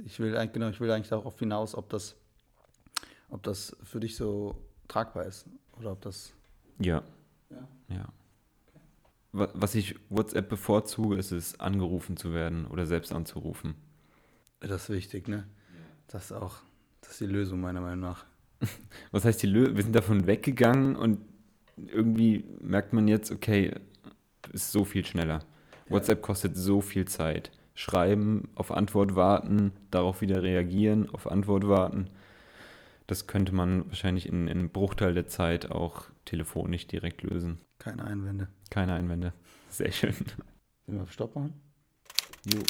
Ich 0.05 0.19
will 0.19 0.37
eigentlich, 0.37 0.53
genau, 0.53 0.69
ich 0.69 0.81
will 0.81 0.91
eigentlich 0.91 1.09
darauf 1.11 1.39
hinaus, 1.39 1.75
ob 1.75 1.89
das, 1.91 2.17
ob 3.29 3.43
das 3.43 3.77
für 3.83 4.01
dich 4.01 4.17
so 4.17 4.57
tragbar 4.91 5.25
ist. 5.25 5.47
Oder 5.79 5.93
ob 5.93 6.01
das. 6.03 6.33
Ja. 6.79 7.03
Ja. 7.51 7.69
ja. 7.89 8.13
Was 9.33 9.75
ich 9.77 9.95
WhatsApp 10.09 10.49
bevorzuge, 10.49 11.17
ist 11.17 11.31
es, 11.31 11.61
angerufen 11.61 12.17
zu 12.17 12.35
werden 12.35 12.67
oder 12.67 12.85
selbst 12.85 13.13
anzurufen. 13.13 13.75
Das 14.59 14.83
ist 14.83 14.91
wichtig, 14.91 15.29
ne? 15.29 15.47
Das 16.09 16.27
ist 16.27 16.33
auch, 16.33 16.57
das 17.01 17.13
ist 17.13 17.21
die 17.21 17.27
Lösung 17.27 17.61
meiner 17.61 17.81
Meinung 17.81 18.01
nach. 18.01 18.25
Was 19.13 19.25
heißt 19.25 19.43
die 19.43 19.47
Lösung? 19.47 19.77
Wir 19.77 19.85
sind 19.85 19.95
davon 19.95 20.27
weggegangen 20.27 20.97
und 20.97 21.21
irgendwie 21.77 22.45
merkt 22.61 22.93
man 22.93 23.07
jetzt, 23.07 23.31
okay, 23.31 23.73
ist 24.53 24.73
so 24.73 24.85
viel 24.85 25.05
schneller. 25.07 25.39
Ja. 25.87 25.93
WhatsApp 25.93 26.23
kostet 26.23 26.57
so 26.57 26.81
viel 26.81 27.07
Zeit. 27.07 27.53
Schreiben, 27.75 28.49
auf 28.57 28.73
Antwort 28.73 29.15
warten, 29.15 29.73
darauf 29.91 30.21
wieder 30.21 30.43
reagieren, 30.43 31.09
auf 31.09 31.31
Antwort 31.31 31.69
warten. 31.69 32.11
Das 33.11 33.27
könnte 33.27 33.53
man 33.53 33.89
wahrscheinlich 33.89 34.29
in, 34.29 34.47
in 34.47 34.57
einem 34.61 34.71
Bruchteil 34.71 35.15
der 35.15 35.27
Zeit 35.27 35.69
auch 35.69 36.05
telefonisch 36.27 36.87
direkt 36.87 37.23
lösen. 37.23 37.59
Keine 37.79 38.05
Einwände. 38.05 38.47
Keine 38.71 38.95
Einwände. 38.95 39.33
Sehr 39.69 39.91
schön. 39.91 40.15
Sollen 40.15 40.99
wir 40.99 41.03
auf 41.03 41.11
Stopp 41.11 41.35
machen? 41.35 41.61
Jo. 42.55 42.61